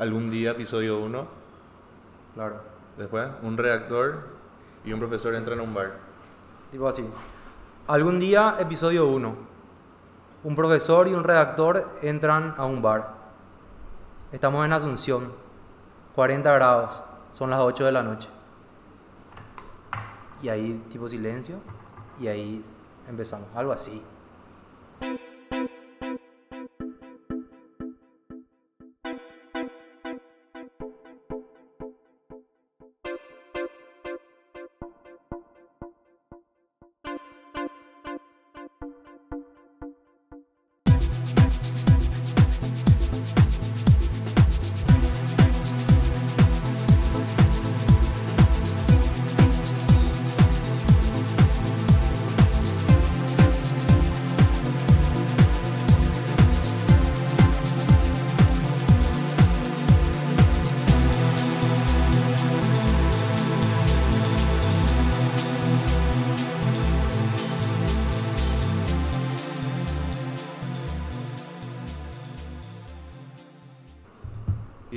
algún 0.00 0.30
día, 0.30 0.52
episodio 0.52 0.98
1. 1.00 1.26
Claro. 2.34 2.56
Después, 2.96 3.28
un 3.42 3.56
redactor 3.58 4.28
y 4.82 4.94
un 4.94 4.98
profesor 4.98 5.34
entran 5.34 5.60
a 5.60 5.62
un 5.62 5.74
bar. 5.74 5.98
Tipo 6.72 6.88
así. 6.88 7.04
Algún 7.86 8.18
día, 8.18 8.56
episodio 8.58 9.06
1. 9.06 9.36
Un 10.42 10.56
profesor 10.56 11.06
y 11.06 11.12
un 11.12 11.22
redactor 11.22 11.98
entran 12.00 12.54
a 12.56 12.64
un 12.64 12.80
bar. 12.80 13.14
Estamos 14.32 14.64
en 14.64 14.72
Asunción. 14.72 15.32
40 16.14 16.50
grados. 16.50 17.02
Son 17.32 17.50
las 17.50 17.60
8 17.60 17.84
de 17.84 17.92
la 17.92 18.02
noche. 18.02 18.28
Y 20.42 20.48
ahí, 20.48 20.82
tipo 20.90 21.10
silencio. 21.10 21.56
Y 22.18 22.28
ahí 22.28 22.64
empezamos. 23.06 23.48
Algo 23.54 23.72
así. 23.72 24.02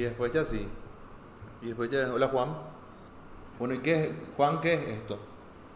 Después 0.04 0.32
ya 0.32 0.44
sí. 0.44 0.68
Y 1.62 1.68
después 1.68 1.90
ya, 1.90 2.12
hola 2.14 2.28
Juan. 2.28 2.50
Bueno, 3.60 3.76
¿y 3.76 3.80
qué 3.80 4.14
Juan, 4.36 4.60
qué 4.62 4.74
es 4.74 4.88
esto? 5.00 5.20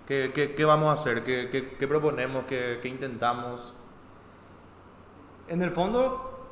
¿Qué, 0.08 0.32
qué, 0.34 0.56
qué 0.56 0.66
vamos 0.66 0.90
a 0.90 0.94
hacer? 0.94 1.24
¿Qué, 1.24 1.50
qué, 1.50 1.76
qué 1.78 1.88
proponemos? 1.88 2.46
¿Qué, 2.46 2.80
¿Qué 2.82 2.88
intentamos? 2.88 3.74
En 5.48 5.62
el 5.62 5.72
fondo, 5.72 6.48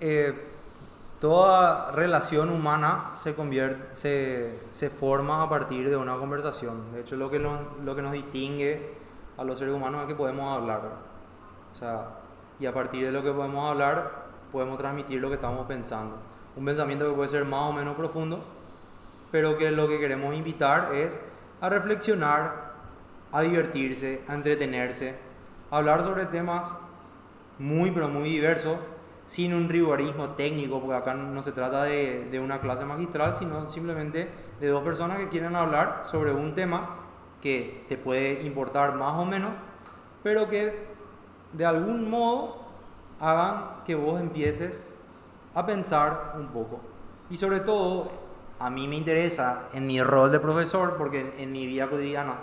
eh, 0.00 0.34
toda 1.20 1.92
relación 1.92 2.50
humana 2.50 3.10
se, 3.22 3.34
convierte, 3.34 3.94
se, 3.94 4.60
se 4.72 4.88
forma 4.88 5.42
a 5.42 5.48
partir 5.48 5.90
de 5.90 5.96
una 5.96 6.16
conversación. 6.16 6.92
De 6.92 7.00
hecho, 7.02 7.16
lo 7.16 7.30
que, 7.30 7.38
nos, 7.38 7.60
lo 7.84 7.94
que 7.94 8.02
nos 8.02 8.12
distingue 8.12 8.94
a 9.36 9.44
los 9.44 9.58
seres 9.58 9.74
humanos 9.74 10.02
es 10.02 10.08
que 10.08 10.14
podemos 10.14 10.56
hablar. 10.56 10.80
O 11.72 11.76
sea, 11.76 12.08
y 12.58 12.66
a 12.66 12.72
partir 12.72 13.04
de 13.04 13.12
lo 13.12 13.22
que 13.22 13.30
podemos 13.32 13.70
hablar, 13.70 14.19
podemos 14.50 14.78
transmitir 14.78 15.20
lo 15.20 15.28
que 15.28 15.36
estamos 15.36 15.66
pensando. 15.66 16.16
Un 16.56 16.64
pensamiento 16.64 17.08
que 17.08 17.14
puede 17.14 17.28
ser 17.28 17.44
más 17.44 17.70
o 17.70 17.72
menos 17.72 17.96
profundo, 17.96 18.42
pero 19.30 19.56
que 19.56 19.70
lo 19.70 19.88
que 19.88 19.98
queremos 19.98 20.34
invitar 20.34 20.94
es 20.94 21.18
a 21.60 21.68
reflexionar, 21.68 22.72
a 23.32 23.42
divertirse, 23.42 24.22
a 24.28 24.34
entretenerse, 24.34 25.14
a 25.70 25.76
hablar 25.76 26.02
sobre 26.02 26.26
temas 26.26 26.66
muy, 27.58 27.90
pero 27.90 28.08
muy 28.08 28.28
diversos, 28.28 28.78
sin 29.26 29.54
un 29.54 29.68
rigorismo 29.68 30.30
técnico, 30.30 30.80
porque 30.80 30.96
acá 30.96 31.14
no 31.14 31.42
se 31.42 31.52
trata 31.52 31.84
de, 31.84 32.28
de 32.30 32.40
una 32.40 32.60
clase 32.60 32.84
magistral, 32.84 33.36
sino 33.38 33.68
simplemente 33.70 34.28
de 34.58 34.68
dos 34.68 34.82
personas 34.82 35.18
que 35.18 35.28
quieren 35.28 35.54
hablar 35.54 36.02
sobre 36.04 36.32
un 36.32 36.54
tema 36.54 36.96
que 37.40 37.84
te 37.88 37.96
puede 37.96 38.42
importar 38.42 38.96
más 38.96 39.16
o 39.18 39.24
menos, 39.24 39.52
pero 40.22 40.48
que 40.48 40.86
de 41.52 41.64
algún 41.64 42.10
modo 42.10 42.59
hagan 43.20 43.82
que 43.84 43.94
vos 43.94 44.20
empieces 44.20 44.82
a 45.54 45.66
pensar 45.66 46.34
un 46.36 46.48
poco. 46.48 46.80
Y 47.28 47.36
sobre 47.36 47.60
todo, 47.60 48.10
a 48.58 48.70
mí 48.70 48.88
me 48.88 48.96
interesa 48.96 49.68
en 49.72 49.86
mi 49.86 50.02
rol 50.02 50.32
de 50.32 50.40
profesor, 50.40 50.96
porque 50.96 51.34
en, 51.38 51.52
mi 51.52 51.66
vida 51.66 51.88
cotidiana 51.88 52.34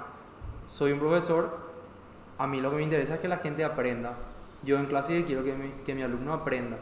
soy 0.67 0.91
un 0.91 0.99
profesor, 0.99 1.57
a 2.37 2.47
mí 2.47 2.61
lo 2.61 2.69
que 2.69 2.77
me 2.77 2.83
interesa 2.83 3.15
es 3.15 3.19
que 3.19 3.27
la 3.27 3.37
gente 3.37 3.65
aprenda. 3.65 4.13
Yo 4.63 4.77
en 4.77 4.85
clase 4.85 5.25
quiero 5.25 5.43
que 5.43 5.53
mi, 5.53 5.69
que 5.85 5.95
mi 5.95 6.03
alumno 6.03 6.33
aprenda. 6.33 6.77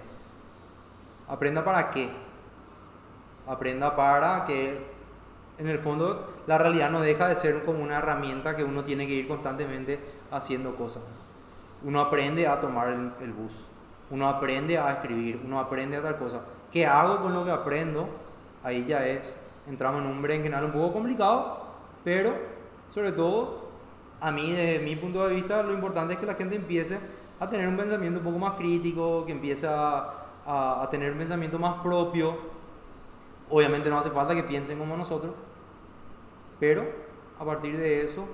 ¿Aprenda 1.28 1.64
para 1.64 1.92
qué? 1.92 2.10
Aprenda 3.48 3.96
para 3.96 4.46
que, 4.46 4.80
en 5.58 5.68
el 5.68 5.80
fondo, 5.80 6.34
la 6.48 6.58
realidad 6.58 6.90
no 6.90 7.02
deja 7.02 7.28
de 7.28 7.36
ser 7.36 7.64
como 7.64 7.84
una 7.84 8.00
herramienta 8.00 8.56
que 8.56 8.64
uno 8.64 8.84
tiene 8.84 9.08
que 9.08 9.14
ir 9.14 9.28
constantemente 9.28 10.00
haciendo 10.32 10.76
cosas. 10.76 11.04
Uno 11.84 12.02
aprende 12.02 12.48
a 12.48 12.60
tomar 12.60 12.90
el 12.90 13.34
bus, 13.34 13.52
uno 14.10 14.28
aprende 14.28 14.78
a 14.78 14.92
escribir, 14.94 15.42
uno 15.44 15.60
aprende 15.60 15.98
a 15.98 16.02
tal 16.02 16.18
cosa. 16.18 16.42
¿Qué 16.72 16.86
hago 16.86 17.22
con 17.22 17.34
lo 17.34 17.44
que 17.46 17.52
aprendo? 17.52 18.08
Ahí 18.64 18.86
ya 18.86 19.06
es, 19.06 19.36
entramos 19.68 20.02
en 20.02 20.08
un 20.08 20.22
berenjenal 20.22 20.66
un 20.66 20.72
poco 20.74 20.94
complicado, 20.94 21.58
pero 22.04 22.34
sobre 22.90 23.12
todo, 23.12 23.70
a 24.22 24.32
mí, 24.32 24.52
desde 24.52 24.84
mi 24.84 24.96
punto 24.96 25.28
de 25.28 25.36
vista, 25.36 25.64
lo 25.64 25.74
importante 25.74 26.14
es 26.14 26.20
que 26.20 26.26
la 26.26 26.36
gente 26.36 26.56
empiece 26.56 27.00
a 27.40 27.50
tener 27.50 27.68
un 27.68 27.78
pensamiento 27.78 28.20
un 28.20 28.26
poco 28.26 28.40
más 28.40 28.54
crítico, 28.56 29.26
que 29.26 29.32
empiece 29.34 29.68
a, 29.68 30.06
a, 30.46 30.84
a 30.84 30.90
tener 30.90 31.12
un 31.12 31.18
pensamiento 31.18 31.60
más 31.60 31.82
propio. 31.82 32.38
Obviamente 33.50 33.90
no 33.90 34.00
hace 34.00 34.10
falta 34.10 34.34
que 34.34 34.44
piensen 34.44 34.80
como 34.80 34.98
nosotros, 34.98 35.34
pero 36.60 36.86
a 37.40 37.46
partir 37.46 37.78
de 37.78 38.04
eso, 38.06 38.26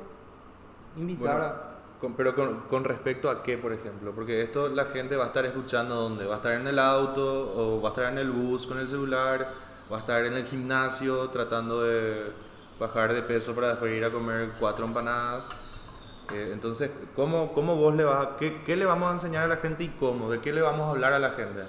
invitar 0.96 1.40
Bueno, 1.40 1.46
a... 1.46 1.71
pero 2.18 2.36
con, 2.68 2.84
respecto 2.84 3.30
a 3.30 3.44
qué, 3.44 3.58
por 3.58 3.74
ejemplo, 3.74 4.12
porque 4.14 4.42
esto 4.42 4.70
la 4.70 4.86
gente 4.86 5.16
va 5.16 5.26
a 5.26 5.28
estar 5.28 5.46
escuchando 5.46 5.96
dónde, 5.96 6.26
va 6.26 6.36
a 6.36 6.38
estar 6.38 6.54
en 6.54 6.66
el 6.68 6.80
auto, 6.80 7.54
o 7.56 7.82
va 7.82 7.90
a 7.90 7.92
estar 7.92 8.12
en 8.12 8.18
el 8.18 8.32
bus 8.32 8.66
con 8.66 8.80
el 8.80 8.88
celular, 8.88 9.46
va 9.92 9.98
a 9.98 10.00
estar 10.00 10.26
en 10.26 10.34
el 10.34 10.46
gimnasio 10.46 11.30
tratando 11.30 11.84
de 11.84 12.24
bajar 12.80 13.14
de 13.14 13.22
peso 13.22 13.54
para 13.54 13.70
después 13.70 13.94
ir 13.96 14.04
a 14.04 14.12
comer 14.12 14.52
cuatro 14.60 14.86
empanadas. 14.86 15.48
Eh, 16.34 16.50
entonces, 16.54 16.90
¿cómo, 17.16 17.54
¿cómo 17.54 17.76
vos 17.76 17.94
le 17.94 18.04
vas 18.04 18.30
qué, 18.40 18.64
qué 18.66 18.76
le 18.76 18.86
vamos 18.86 19.12
a 19.12 19.14
enseñar 19.14 19.44
a 19.44 19.48
la 19.48 19.58
gente 19.58 19.84
y 19.84 19.90
cómo? 19.90 20.30
¿De 20.30 20.40
qué 20.40 20.52
le 20.52 20.62
vamos 20.62 20.88
a 20.88 20.92
hablar 20.92 21.14
a 21.14 21.20
la 21.20 21.30
gente? 21.30 21.62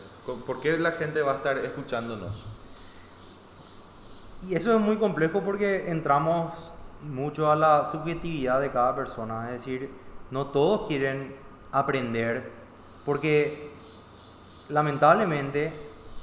¿Por 0.47 0.61
qué 0.61 0.79
la 0.79 0.93
gente 0.93 1.21
va 1.21 1.33
a 1.33 1.37
estar 1.37 1.59
escuchándonos? 1.59 2.47
Y 4.49 4.55
eso 4.55 4.75
es 4.75 4.81
muy 4.81 4.97
complejo 4.97 5.43
porque 5.43 5.91
entramos 5.91 6.53
mucho 7.03 7.51
a 7.51 7.57
la 7.57 7.85
subjetividad 7.85 8.61
de 8.61 8.71
cada 8.71 8.95
persona, 8.95 9.51
es 9.51 9.59
decir, 9.59 9.91
no 10.33 10.49
todos 10.49 10.89
quieren 10.89 11.37
aprender 11.71 12.51
porque 13.05 13.71
lamentablemente 14.69 15.73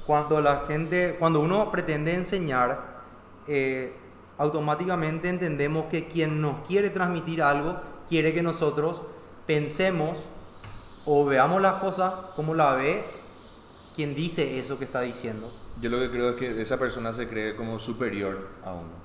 cuando 0.06 0.40
la 0.40 0.64
gente, 0.66 1.16
cuando 1.18 1.40
uno 1.40 1.70
pretende 1.70 2.14
enseñar, 2.14 3.02
eh, 3.46 3.94
automáticamente 4.38 5.28
entendemos 5.28 5.86
que 5.86 6.08
quien 6.08 6.40
nos 6.40 6.66
quiere 6.66 6.90
transmitir 6.90 7.42
algo 7.42 7.76
quiere 8.08 8.34
que 8.34 8.42
nosotros 8.42 9.00
pensemos 9.46 10.18
o 11.06 11.24
veamos 11.24 11.62
las 11.62 11.76
cosas 11.76 12.12
como 12.34 12.54
la 12.54 12.72
ve 12.74 13.04
quien 13.94 14.14
dice 14.14 14.58
eso 14.58 14.78
que 14.78 14.84
está 14.84 15.02
diciendo. 15.02 15.48
Yo 15.80 15.90
lo 15.90 15.98
que 15.98 16.10
creo 16.10 16.30
es 16.30 16.36
que 16.36 16.60
esa 16.60 16.78
persona 16.78 17.12
se 17.12 17.28
cree 17.28 17.54
como 17.54 17.78
superior 17.78 18.48
a 18.64 18.72
uno. 18.72 19.00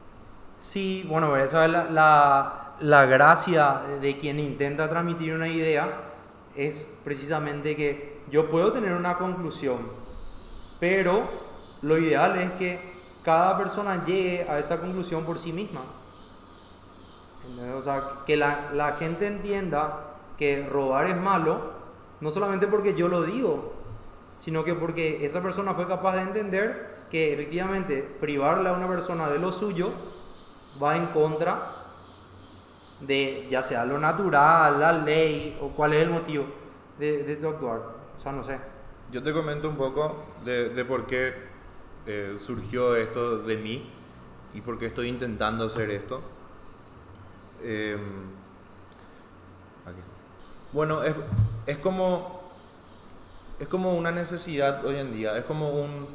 Sí, 0.58 1.06
bueno, 1.08 1.36
esa 1.38 1.66
es 1.66 1.72
la, 1.72 1.84
la, 1.92 2.65
la 2.80 3.06
gracia 3.06 3.82
de 4.02 4.18
quien 4.18 4.40
intenta 4.40 4.90
transmitir 4.90 5.34
una 5.34 5.48
idea, 5.48 5.90
es 6.56 6.88
precisamente 7.04 7.76
que 7.76 8.22
yo 8.32 8.50
puedo 8.50 8.72
tener 8.74 8.94
una 8.94 9.18
conclusión, 9.18 9.78
pero 10.80 11.24
lo 11.82 11.98
ideal 11.98 12.38
es 12.38 12.52
que 12.54 12.80
cada 13.24 13.58
persona 13.58 14.06
llegue 14.06 14.46
a 14.50 14.60
esa 14.60 14.80
conclusión 14.80 15.26
por 15.26 15.38
sí 15.40 15.52
misma. 15.52 15.82
O 17.78 17.82
sea, 17.82 18.02
que 18.26 18.38
la, 18.38 18.72
la 18.74 18.94
gente 18.94 19.28
entienda 19.28 20.16
que 20.38 20.68
robar 20.68 21.08
es 21.08 21.18
malo, 21.18 21.74
no 22.20 22.32
solamente 22.32 22.68
porque 22.68 22.96
yo 22.96 23.08
lo 23.08 23.24
digo, 23.24 23.74
sino 24.40 24.64
que 24.64 24.74
porque 24.74 25.26
esa 25.26 25.42
persona 25.42 25.74
fue 25.74 25.88
capaz 25.88 26.16
de 26.16 26.22
entender 26.22 26.96
que 27.12 27.34
efectivamente 27.34 28.02
privarle 28.20 28.70
a 28.70 28.74
una 28.74 28.88
persona 28.88 29.30
de 29.30 29.40
lo 29.40 29.52
suyo 29.52 29.90
va 30.82 30.98
en 30.98 31.06
contra 31.08 31.60
de 33.02 33.48
ya 33.50 33.62
sea 33.62 33.86
lo 33.86 34.00
natural, 34.00 34.80
la 34.80 34.92
ley 34.92 35.58
o 35.62 35.70
cuál 35.70 35.94
es 35.94 36.04
el 36.04 36.10
motivo 36.10 36.46
de, 37.00 37.24
de 37.24 37.36
tu 37.36 37.48
actuar. 37.48 37.80
O 38.18 38.22
sea, 38.22 38.32
no 38.32 38.44
sé. 38.44 38.60
Yo 39.12 39.22
te 39.22 39.34
comento 39.34 39.70
un 39.70 39.78
poco 39.78 40.24
de, 40.44 40.86
por 40.86 41.06
qué 41.06 41.34
eh, 42.06 42.36
surgió 42.38 42.96
esto 42.96 43.40
de 43.40 43.58
mí 43.58 43.90
y 44.54 44.62
por 44.62 44.80
qué 44.80 44.88
estoy 44.88 45.10
intentando 45.10 45.66
hacer 45.66 45.90
esto. 45.92 46.22
Aquí. 49.86 50.00
Bueno, 50.74 51.04
es, 51.04 51.16
es 51.68 51.78
como 51.78 52.46
es 53.60 53.68
como 53.68 53.96
una 53.96 54.12
necesidad 54.12 54.86
hoy 54.86 54.98
en 54.98 55.14
día, 55.14 55.38
es 55.38 55.46
como 55.46 55.70
un, 55.70 56.08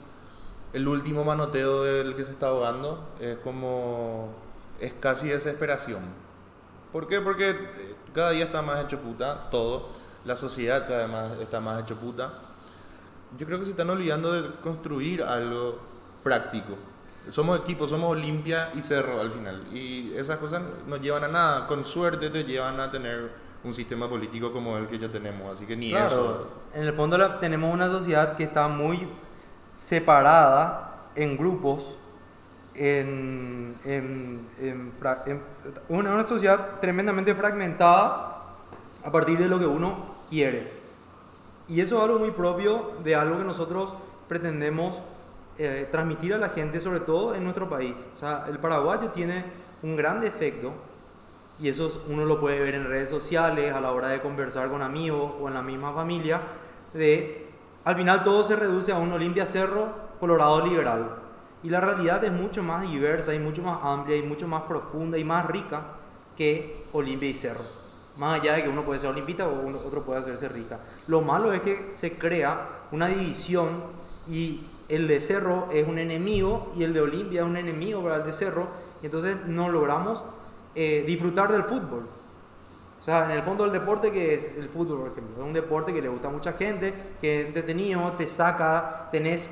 el 0.72 0.86
último 0.86 1.24
manoteo 1.24 1.84
del 1.84 2.14
que 2.14 2.24
se 2.24 2.32
está 2.32 2.48
ahogando 2.48 3.08
es 3.20 3.38
como. 3.38 4.28
es 4.78 4.92
casi 4.94 5.28
desesperación. 5.28 6.02
¿Por 6.92 7.06
qué? 7.08 7.20
Porque 7.20 7.50
eh, 7.50 7.94
cada 8.14 8.30
día 8.30 8.44
está 8.46 8.62
más 8.62 8.84
hecho 8.84 8.98
puta, 8.98 9.48
todo. 9.50 9.82
La 10.24 10.36
sociedad 10.36 10.86
cada 10.86 11.02
vez 11.04 11.10
más 11.10 11.32
está 11.40 11.60
más 11.60 11.82
hecho 11.82 11.96
puta. 11.96 12.30
Yo 13.38 13.46
creo 13.46 13.58
que 13.58 13.64
se 13.64 13.70
están 13.72 13.88
olvidando 13.90 14.32
de 14.32 14.50
construir 14.62 15.22
algo 15.22 15.78
práctico. 16.22 16.74
Somos 17.30 17.60
equipo, 17.60 17.86
somos 17.86 18.10
Olimpia 18.10 18.70
y 18.74 18.80
Cerro 18.80 19.20
al 19.20 19.30
final. 19.30 19.66
Y 19.72 20.12
esas 20.16 20.38
cosas 20.38 20.62
no 20.86 20.96
llevan 20.96 21.24
a 21.24 21.28
nada. 21.28 21.66
Con 21.66 21.84
suerte 21.84 22.28
te 22.30 22.44
llevan 22.44 22.80
a 22.80 22.90
tener 22.90 23.30
un 23.62 23.72
sistema 23.74 24.08
político 24.08 24.52
como 24.52 24.76
el 24.78 24.88
que 24.88 24.98
ya 24.98 25.08
tenemos. 25.08 25.52
Así 25.52 25.66
que 25.66 25.76
ni 25.76 25.90
Claro, 25.90 26.06
eso. 26.06 26.62
en 26.74 26.84
el 26.84 26.92
fondo 26.94 27.16
la- 27.16 27.38
tenemos 27.38 27.72
una 27.72 27.88
sociedad 27.88 28.36
que 28.36 28.44
está 28.44 28.68
muy 28.68 29.06
separada 29.76 30.94
en 31.14 31.36
grupos, 31.36 31.82
en, 32.74 33.74
en- 33.84 34.46
en 34.60 34.92
en- 35.26 35.40
una, 35.88 36.14
una 36.14 36.24
sociedad 36.24 36.80
tremendamente 36.80 37.34
fragmentada 37.34 38.42
a 39.04 39.10
partir 39.10 39.38
de 39.38 39.48
lo 39.48 39.58
que 39.58 39.66
uno 39.66 39.96
quiere. 40.28 40.70
Y 41.68 41.80
eso 41.80 41.98
es 41.98 42.04
algo 42.04 42.18
muy 42.18 42.30
propio 42.32 42.92
de 43.04 43.14
algo 43.14 43.38
que 43.38 43.44
nosotros 43.44 43.92
pretendemos 44.28 44.96
eh, 45.58 45.88
transmitir 45.90 46.34
a 46.34 46.38
la 46.38 46.48
gente, 46.48 46.80
sobre 46.80 47.00
todo 47.00 47.34
en 47.34 47.44
nuestro 47.44 47.68
país. 47.68 47.94
O 48.16 48.18
sea, 48.18 48.46
el 48.48 48.58
paraguayo 48.58 49.08
tiene 49.10 49.44
un 49.82 49.96
gran 49.96 50.20
defecto 50.20 50.72
y 51.60 51.68
eso 51.68 52.02
uno 52.08 52.24
lo 52.24 52.40
puede 52.40 52.60
ver 52.60 52.74
en 52.74 52.86
redes 52.86 53.10
sociales, 53.10 53.72
a 53.74 53.80
la 53.80 53.92
hora 53.92 54.08
de 54.08 54.20
conversar 54.20 54.68
con 54.70 54.80
amigos 54.82 55.32
o 55.40 55.48
en 55.48 55.54
la 55.54 55.62
misma 55.62 55.92
familia, 55.92 56.40
de 56.94 57.46
al 57.84 57.96
final 57.96 58.24
todo 58.24 58.44
se 58.44 58.56
reduce 58.56 58.92
a 58.92 58.96
un 58.98 59.12
Olimpia 59.12 59.46
Cerro 59.46 59.88
Colorado 60.18 60.64
liberal. 60.66 61.16
Y 61.62 61.68
la 61.68 61.80
realidad 61.80 62.24
es 62.24 62.32
mucho 62.32 62.62
más 62.62 62.88
diversa 62.88 63.34
y 63.34 63.38
mucho 63.38 63.62
más 63.62 63.80
amplia 63.82 64.16
y 64.16 64.22
mucho 64.22 64.48
más 64.48 64.62
profunda 64.62 65.18
y 65.18 65.24
más 65.24 65.46
rica 65.46 65.82
que 66.36 66.84
Olimpia 66.92 67.28
y 67.28 67.34
Cerro. 67.34 67.60
Más 68.18 68.40
allá 68.40 68.54
de 68.54 68.62
que 68.62 68.68
uno 68.68 68.82
puede 68.82 68.98
ser 68.98 69.10
olimpita 69.10 69.46
o 69.46 69.68
otro 69.86 70.02
puede 70.02 70.20
hacerse 70.20 70.48
rica. 70.48 70.78
Lo 71.08 71.20
malo 71.20 71.52
es 71.52 71.60
que 71.60 71.76
se 71.76 72.16
crea 72.16 72.58
una 72.92 73.08
división 73.08 73.68
y 74.28 74.64
el 74.88 75.06
de 75.06 75.20
Cerro 75.20 75.68
es 75.72 75.86
un 75.86 75.98
enemigo 75.98 76.72
y 76.76 76.82
el 76.82 76.94
de 76.94 77.00
Olimpia 77.00 77.42
es 77.42 77.46
un 77.46 77.56
enemigo 77.56 78.02
para 78.02 78.16
el 78.16 78.24
de 78.24 78.32
Cerro. 78.32 78.66
Y 79.02 79.06
entonces 79.06 79.36
no 79.46 79.68
logramos 79.68 80.22
eh, 80.74 81.04
disfrutar 81.06 81.52
del 81.52 81.64
fútbol. 81.64 82.06
O 83.00 83.02
sea, 83.02 83.24
en 83.24 83.30
el 83.30 83.42
fondo 83.42 83.64
el 83.64 83.72
deporte 83.72 84.12
que 84.12 84.34
es 84.34 84.44
el 84.58 84.68
fútbol, 84.68 84.98
por 84.98 85.12
ejemplo, 85.12 85.36
es 85.38 85.42
un 85.42 85.54
deporte 85.54 85.92
que 85.92 86.02
le 86.02 86.08
gusta 86.08 86.28
a 86.28 86.30
mucha 86.30 86.52
gente, 86.52 86.92
que 87.20 87.40
es 87.40 87.46
entretenido, 87.46 88.12
te 88.12 88.28
saca, 88.28 89.08
tenés 89.10 89.48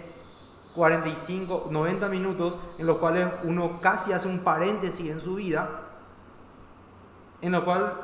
45, 0.79 1.71
90 1.73 2.09
minutos 2.09 2.55
en 2.79 2.87
los 2.87 2.99
cuales 2.99 3.27
uno 3.43 3.81
casi 3.83 4.13
hace 4.13 4.29
un 4.29 4.39
paréntesis 4.39 5.11
en 5.11 5.19
su 5.19 5.35
vida, 5.35 5.69
en 7.43 7.51
lo 7.51 7.65
cual 7.65 7.95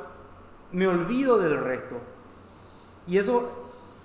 me 0.73 0.85
olvido 0.85 1.39
del 1.39 1.57
resto. 1.57 1.95
Y 3.07 3.17
eso 3.17 3.47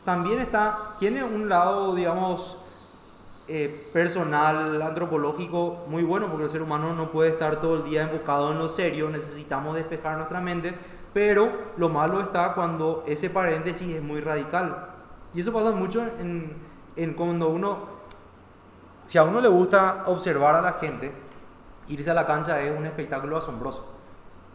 también 0.05 0.39
está, 0.39 0.79
tiene 1.01 1.25
un 1.25 1.49
lado, 1.49 1.97
digamos, 1.97 3.45
eh, 3.49 3.89
personal, 3.93 4.81
antropológico 4.81 5.85
muy 5.89 6.05
bueno, 6.05 6.29
porque 6.29 6.45
el 6.45 6.51
ser 6.51 6.63
humano 6.63 6.95
no 6.95 7.11
puede 7.11 7.31
estar 7.31 7.61
todo 7.61 7.75
el 7.75 7.91
día 7.91 8.03
enfocado 8.03 8.53
en 8.53 8.61
lo 8.61 8.69
serio, 8.69 9.11
necesitamos 9.11 9.75
despejar 9.75 10.17
nuestra 10.17 10.41
mente, 10.41 10.73
pero 11.13 11.51
lo 11.77 11.89
malo 11.89 12.21
está 12.21 12.55
cuando 12.55 13.03
ese 13.09 13.31
paréntesis 13.31 13.97
es 13.97 14.03
muy 14.03 14.21
radical. 14.21 14.91
Y 15.35 15.41
eso 15.41 15.53
pasa 15.53 15.73
mucho 15.73 16.07
en, 16.21 16.57
en 16.95 17.15
cuando 17.15 17.49
uno, 17.49 18.00
si 19.11 19.19
a 19.19 19.25
uno 19.25 19.41
le 19.41 19.49
gusta 19.49 20.05
observar 20.07 20.55
a 20.55 20.61
la 20.61 20.75
gente, 20.75 21.11
irse 21.89 22.13
a 22.13 22.15
la 22.15 22.29
cancha 22.29 22.61
es 22.61 22.79
un 22.79 22.87
espectáculo 22.87 23.39
asombroso, 23.39 23.85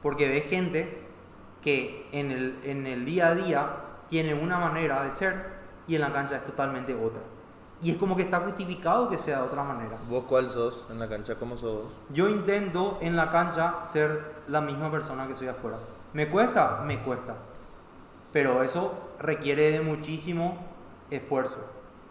porque 0.01 0.29
ve 0.29 0.39
gente 0.39 1.09
que 1.61 2.07
en 2.13 2.31
el, 2.31 2.61
en 2.63 2.87
el 2.87 3.03
día 3.03 3.27
a 3.27 3.35
día 3.35 3.69
tiene 4.07 4.33
una 4.33 4.57
manera 4.57 5.03
de 5.03 5.11
ser 5.11 5.45
y 5.89 5.95
en 5.95 5.99
la 5.99 6.13
cancha 6.13 6.37
es 6.37 6.45
totalmente 6.45 6.95
otra. 6.95 7.19
Y 7.81 7.91
es 7.91 7.97
como 7.97 8.15
que 8.15 8.21
está 8.21 8.39
justificado 8.39 9.09
que 9.09 9.17
sea 9.17 9.39
de 9.39 9.43
otra 9.43 9.61
manera. 9.65 9.97
¿Vos 10.07 10.23
cuál 10.23 10.49
sos 10.49 10.85
en 10.89 10.99
la 10.99 11.09
cancha? 11.09 11.35
¿Cómo 11.35 11.57
sos? 11.57 11.87
Yo 12.11 12.29
intento 12.29 12.97
en 13.01 13.17
la 13.17 13.31
cancha 13.31 13.83
ser 13.83 14.35
la 14.47 14.61
misma 14.61 14.89
persona 14.89 15.27
que 15.27 15.35
soy 15.35 15.49
afuera. 15.49 15.79
¿Me 16.13 16.29
cuesta? 16.29 16.81
Me 16.85 16.99
cuesta. 16.99 17.35
Pero 18.31 18.63
eso 18.63 18.93
requiere 19.19 19.71
de 19.71 19.81
muchísimo 19.81 20.65
esfuerzo 21.11 21.57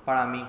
para 0.05 0.27
mí. 0.27 0.47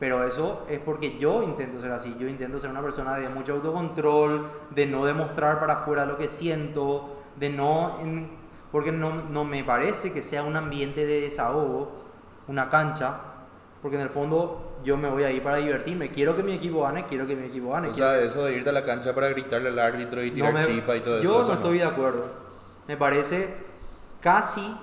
Pero 0.00 0.24
eso 0.26 0.64
es 0.68 0.80
porque 0.80 1.18
yo 1.18 1.42
intento 1.44 1.78
ser 1.78 1.92
así. 1.92 2.16
Yo 2.18 2.26
intento 2.26 2.58
ser 2.58 2.70
una 2.70 2.82
persona 2.82 3.16
de 3.16 3.28
mucho 3.28 3.52
autocontrol, 3.54 4.50
de 4.70 4.86
no 4.86 5.04
demostrar 5.04 5.60
para 5.60 5.74
afuera 5.74 6.04
lo 6.06 6.16
que 6.18 6.28
siento, 6.28 7.16
de 7.36 7.50
no... 7.50 7.98
en- 8.00 8.40
porque 8.72 8.92
no, 8.92 9.12
no 9.24 9.44
me 9.44 9.62
parece 9.64 10.12
que 10.12 10.22
sea 10.22 10.42
un 10.44 10.56
ambiente 10.56 11.04
de 11.04 11.20
desahogo, 11.20 11.90
una 12.46 12.70
cancha, 12.70 13.16
porque 13.82 13.96
en 13.96 14.02
el 14.02 14.10
fondo 14.10 14.78
yo 14.84 14.96
me 14.96 15.08
voy 15.10 15.24
ahí 15.24 15.40
para 15.40 15.56
divertirme. 15.56 16.08
Quiero 16.10 16.36
que 16.36 16.42
mi 16.44 16.52
equipo 16.54 16.82
gane, 16.82 17.04
quiero 17.06 17.26
que 17.26 17.34
mi 17.36 17.46
equipo 17.48 17.70
gane. 17.72 17.88
O 17.88 17.92
sea, 17.92 18.18
eso 18.20 18.44
de 18.44 18.54
irte 18.54 18.70
a 18.70 18.72
la 18.72 18.84
cancha 18.84 19.12
para 19.14 19.28
gritarle 19.28 19.70
al 19.70 19.78
árbitro 19.80 20.22
y 20.22 20.30
tirar 20.30 20.52
no 20.52 20.58
me- 20.60 20.64
chipa 20.66 20.96
y 20.96 21.00
todo 21.00 21.16
eso. 21.16 21.24
Yo 21.24 21.42
eso 21.42 21.48
no 21.50 21.54
estoy 21.56 21.78
de 21.78 21.84
acuerdo. 21.84 22.26
Me 22.86 22.96
parece 22.96 23.52
casi, 24.20 24.74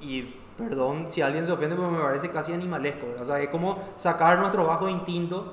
y 0.00 0.36
perdón 0.56 1.10
si 1.10 1.22
alguien 1.22 1.46
se 1.46 1.52
ofende, 1.52 1.76
pero 1.76 1.90
me 1.90 2.00
parece 2.02 2.30
casi 2.30 2.52
animalesco. 2.52 3.06
O 3.20 3.24
sea, 3.24 3.40
es 3.40 3.48
como 3.48 3.78
sacar 3.96 4.38
nuestros 4.38 4.66
bajos 4.66 4.90
instintos 4.90 5.44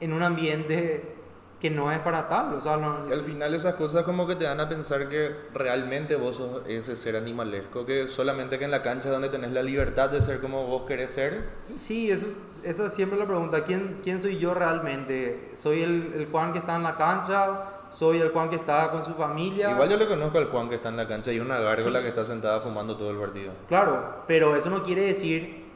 en 0.00 0.12
un 0.12 0.22
ambiente 0.22 1.16
que 1.60 1.70
no 1.70 1.92
es 1.92 2.00
para 2.00 2.28
tal. 2.28 2.54
O 2.54 2.60
sea, 2.60 2.76
no- 2.76 3.04
al 3.12 3.22
final 3.22 3.54
esas 3.54 3.76
cosas 3.76 4.02
como 4.02 4.26
que 4.26 4.34
te 4.34 4.42
dan 4.44 4.58
a 4.58 4.68
pensar 4.68 5.08
que 5.08 5.30
realmente 5.54 6.16
vos 6.16 6.36
sos 6.36 6.62
ese 6.66 6.96
ser 6.96 7.14
animalesco, 7.14 7.86
que 7.86 8.08
solamente 8.08 8.58
que 8.58 8.64
en 8.64 8.72
la 8.72 8.82
cancha 8.82 9.08
es 9.08 9.12
donde 9.12 9.28
tenés 9.28 9.52
la 9.52 9.62
libertad 9.62 10.10
de 10.10 10.20
ser 10.20 10.40
como 10.40 10.66
vos 10.66 10.82
querés 10.88 11.12
ser. 11.12 11.44
sí, 11.78 12.10
eso 12.10 12.26
es, 12.26 12.36
esa 12.64 12.86
es 12.88 12.94
siempre 12.94 13.16
la 13.16 13.26
pregunta. 13.26 13.62
¿Quién, 13.64 14.00
¿Quién 14.02 14.20
soy 14.20 14.38
yo 14.38 14.54
realmente? 14.54 15.52
¿Soy 15.54 15.82
el, 15.82 16.12
el 16.16 16.26
Juan 16.32 16.52
que 16.52 16.58
está 16.58 16.74
en 16.74 16.82
la 16.82 16.96
cancha? 16.96 17.64
¿Soy 17.92 18.18
el 18.20 18.30
Juan 18.30 18.48
que 18.48 18.56
está 18.56 18.90
con 18.90 19.04
su 19.04 19.12
familia? 19.14 19.70
Igual 19.70 19.88
yo 19.90 19.96
le 19.98 20.06
conozco 20.08 20.38
al 20.38 20.46
Juan 20.46 20.68
que 20.68 20.76
está 20.76 20.88
en 20.88 20.96
la 20.96 21.06
cancha 21.06 21.30
y 21.30 21.38
una 21.40 21.58
gárgola 21.58 21.98
Sí. 21.98 22.02
que 22.04 22.08
está 22.08 22.24
sentada 22.24 22.60
fumando 22.60 22.96
todo 22.96 23.10
el 23.10 23.18
partido. 23.18 23.52
Claro, 23.68 24.22
pero 24.26 24.56
eso 24.56 24.70
no 24.70 24.82
quiere 24.82 25.02
decir, 25.02 25.66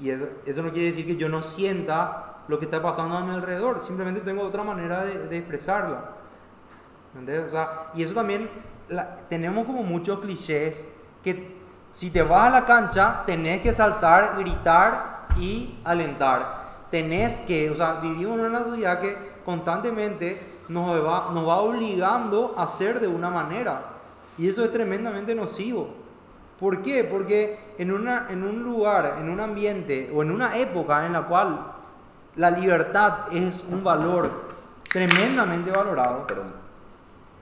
y 0.00 0.10
eso, 0.10 0.26
eso 0.46 0.62
no 0.62 0.70
quiere 0.70 0.88
decir 0.90 1.04
que 1.06 1.16
yo 1.16 1.28
no 1.28 1.42
sienta 1.42 2.36
lo 2.48 2.58
que 2.60 2.66
está 2.66 2.80
pasando 2.80 3.16
a 3.16 3.20
mi 3.24 3.34
alrededor, 3.34 3.82
simplemente 3.82 4.20
tengo 4.20 4.42
otra 4.44 4.62
manera 4.62 5.04
de, 5.04 5.26
de 5.26 5.36
expresarla. 5.38 6.12
¿Entendés? 7.14 7.48
O 7.48 7.50
sea, 7.50 7.90
y 7.94 8.02
eso 8.02 8.14
también, 8.14 8.48
la- 8.88 9.16
tenemos 9.28 9.66
como 9.66 9.82
muchos 9.82 10.20
clichés 10.20 10.88
que 11.24 11.56
si 11.90 12.10
te 12.10 12.22
vas 12.22 12.46
a 12.48 12.50
la 12.50 12.64
cancha, 12.66 13.22
tenés 13.26 13.60
que 13.62 13.74
saltar, 13.74 14.36
gritar 14.38 15.26
y 15.38 15.78
alentar. 15.82 16.64
Tenés 16.92 17.40
que, 17.40 17.70
o 17.70 17.74
sea, 17.74 17.94
vivimos 17.94 18.38
en 18.38 18.44
una 18.46 18.60
sociedad 18.62 19.00
que 19.00 19.16
constantemente 19.44 20.54
nos 20.68 21.04
va, 21.04 21.30
nos 21.32 21.46
va 21.46 21.56
obligando 21.60 22.54
a 22.56 22.66
ser 22.66 23.00
de 23.00 23.08
una 23.08 23.30
manera. 23.30 23.82
Y 24.38 24.48
eso 24.48 24.64
es 24.64 24.72
tremendamente 24.72 25.34
nocivo. 25.34 25.88
¿Por 26.58 26.82
qué? 26.82 27.04
Porque 27.04 27.74
en, 27.78 27.92
una, 27.92 28.26
en 28.30 28.42
un 28.42 28.62
lugar, 28.62 29.16
en 29.18 29.30
un 29.30 29.40
ambiente 29.40 30.10
o 30.14 30.22
en 30.22 30.30
una 30.30 30.56
época 30.56 31.04
en 31.04 31.12
la 31.12 31.26
cual 31.26 31.72
la 32.36 32.50
libertad 32.50 33.32
es 33.32 33.64
un 33.70 33.84
valor 33.84 34.46
tremendamente 34.90 35.70
valorado, 35.70 36.26
Perdón. 36.26 36.52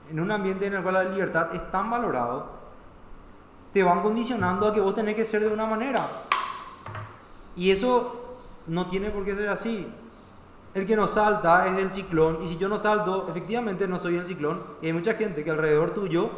en 0.09 0.19
un 0.19 0.31
ambiente 0.31 0.65
en 0.67 0.73
el 0.75 0.83
cual 0.83 0.95
la 0.95 1.03
libertad 1.03 1.53
es 1.53 1.71
tan 1.71 1.89
valorado, 1.89 2.47
te 3.71 3.83
van 3.83 4.01
condicionando 4.01 4.67
a 4.67 4.73
que 4.73 4.79
vos 4.81 4.95
tenés 4.95 5.15
que 5.15 5.25
ser 5.25 5.41
de 5.41 5.53
una 5.53 5.65
manera. 5.65 6.05
Y 7.55 7.71
eso 7.71 8.37
no 8.67 8.87
tiene 8.87 9.09
por 9.09 9.23
qué 9.23 9.35
ser 9.35 9.47
así. 9.49 9.87
El 10.75 10.85
que 10.85 10.95
no 10.95 11.07
salta 11.07 11.65
es 11.67 11.77
el 11.79 11.91
ciclón, 11.91 12.39
y 12.43 12.47
si 12.49 12.57
yo 12.57 12.67
no 12.69 12.77
salto, 12.77 13.27
efectivamente 13.29 13.87
no 13.87 13.97
soy 13.97 14.17
el 14.17 14.27
ciclón. 14.27 14.61
Y 14.81 14.87
hay 14.87 14.93
mucha 14.93 15.13
gente 15.15 15.43
que 15.43 15.49
alrededor 15.51 15.91
tuyo 15.91 16.29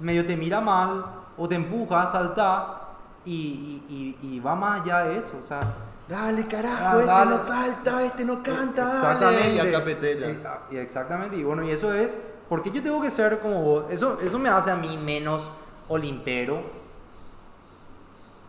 medio 0.00 0.26
te 0.26 0.36
mira 0.36 0.60
mal 0.60 1.06
o 1.38 1.48
te 1.48 1.54
empuja 1.54 2.02
a 2.02 2.06
saltar 2.08 2.82
y, 3.24 3.32
y- 3.88 4.16
y- 4.20 4.34
y 4.36 4.40
va 4.40 4.54
más 4.56 4.80
allá 4.82 5.04
de 5.04 5.18
eso. 5.18 5.32
O 5.42 5.46
sea, 5.46 5.74
Dale, 6.08 6.42
Ah, 6.42 6.48
carajo, 6.50 6.98
este 6.98 7.06
dale. 7.12 7.30
no 7.30 7.44
salta, 7.44 8.02
este 8.04 8.24
no 8.24 8.42
canta, 8.42 8.84
dale. 8.84 8.96
Exactamente. 8.98 9.54
Y 9.54 9.58
acá 9.60 9.84
petella. 9.84 10.26
Eh, 10.28 10.42
ah, 10.44 10.58
y 10.70 10.76
exactamente. 10.76 11.36
Y 11.36 11.44
bueno, 11.44 11.62
y 11.62 11.70
eso 11.70 11.92
es, 11.94 12.14
porque 12.48 12.70
yo 12.72 12.82
tengo 12.82 13.00
que 13.00 13.10
ser 13.12 13.38
como 13.38 13.62
vos. 13.62 13.84
Eso, 13.88 14.18
eso 14.20 14.38
me 14.40 14.48
hace 14.48 14.72
a 14.72 14.76
mí 14.76 14.98
menos 14.98 15.48
olimpero. 15.88 16.60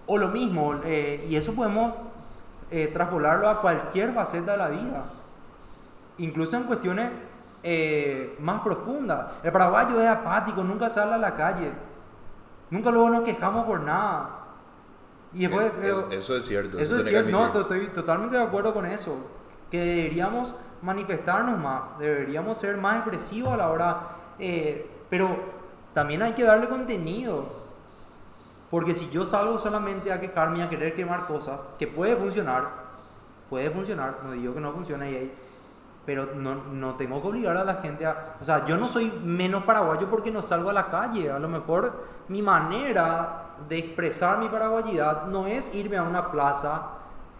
O 0.08 0.18
lo 0.18 0.28
mismo, 0.30 0.76
eh, 0.84 1.26
y 1.30 1.36
eso 1.36 1.54
podemos 1.54 1.94
eh, 2.76 2.88
traspolarlo 2.94 3.48
a 3.48 3.62
cualquier 3.62 4.14
faceta 4.14 4.54
de 4.54 4.58
la 4.58 4.70
vida. 4.70 5.04
Incluso 6.18 6.58
en 6.58 6.64
cuestiones 6.64 7.14
eh, 7.62 8.36
más 8.40 8.62
profundas. 8.62 9.28
El 9.44 9.52
paraguayo 9.52 10.02
es 10.02 10.08
apático, 10.08 10.64
nunca 10.64 10.90
sale 10.90 11.14
a 11.14 11.18
la 11.18 11.36
calle. 11.36 11.72
Nunca 12.70 12.90
luego 12.92 13.10
nos 13.12 13.22
quejamos 13.22 13.66
por 13.66 13.80
nada. 13.82 14.30
Y 15.34 15.42
después, 15.42 15.68
Eh, 15.68 15.74
pero- 15.80 16.12
eso 16.12 16.36
es 16.36 16.46
cierto. 16.46 16.78
eso 16.80 16.98
es 16.98 17.06
cierto, 17.06 17.30
no, 17.32 17.46
estoy 17.60 17.88
totalmente 17.90 18.38
de 18.38 18.44
acuerdo 18.44 18.74
con 18.74 18.86
eso. 18.86 19.16
que 19.72 19.80
deberíamos 19.80 20.54
manifestarnos 20.84 21.58
más, 21.60 21.98
deberíamos 21.98 22.60
ser 22.60 22.78
más 22.78 22.98
expresivos 22.98 23.54
a 23.54 23.58
la 23.58 23.70
hora, 23.70 24.00
eh, 24.38 24.88
pero 25.10 25.36
también 25.96 26.22
hay 26.22 26.34
que 26.34 26.44
darle 26.44 26.68
contenido, 26.70 27.63
porque 28.74 28.96
si 28.96 29.08
yo 29.12 29.24
salgo 29.24 29.60
solamente 29.60 30.12
a 30.12 30.20
quejarme 30.20 30.58
y 30.58 30.62
a 30.64 30.68
querer 30.68 30.96
quemar 30.96 31.28
cosas, 31.28 31.62
que 31.78 31.86
puede 31.86 32.16
funcionar, 32.16 32.70
puede 33.48 33.70
funcionar, 33.70 34.18
no 34.24 34.32
digo 34.32 34.56
que 34.56 34.60
no 34.60 34.72
funcione 34.72 35.06
ahí, 35.06 35.32
pero 36.08 36.30
no, 36.34 36.56
no, 36.56 36.96
tengo 36.96 37.22
que 37.22 37.28
obligar 37.28 37.56
a 37.56 37.66
la 37.66 37.76
gente 37.76 38.04
a... 38.04 38.36
O 38.42 38.44
sea, 38.44 38.66
yo 38.66 38.76
no 38.76 38.88
soy 38.88 39.12
menos 39.24 39.62
paraguayo 39.62 40.10
porque 40.10 40.32
no 40.32 40.42
salgo 40.42 40.72
a 40.72 40.74
la 40.74 40.90
calle. 40.90 41.30
A 41.30 41.38
lo 41.38 41.50
mejor 41.50 42.04
mi 42.30 42.42
manera 42.42 43.54
de 43.70 43.78
expresar 43.78 44.40
mi 44.40 44.50
paraguayidad 44.50 45.28
no 45.28 45.46
es 45.46 45.72
irme 45.76 45.98
a 45.98 46.02
una 46.02 46.32
plaza 46.32 46.82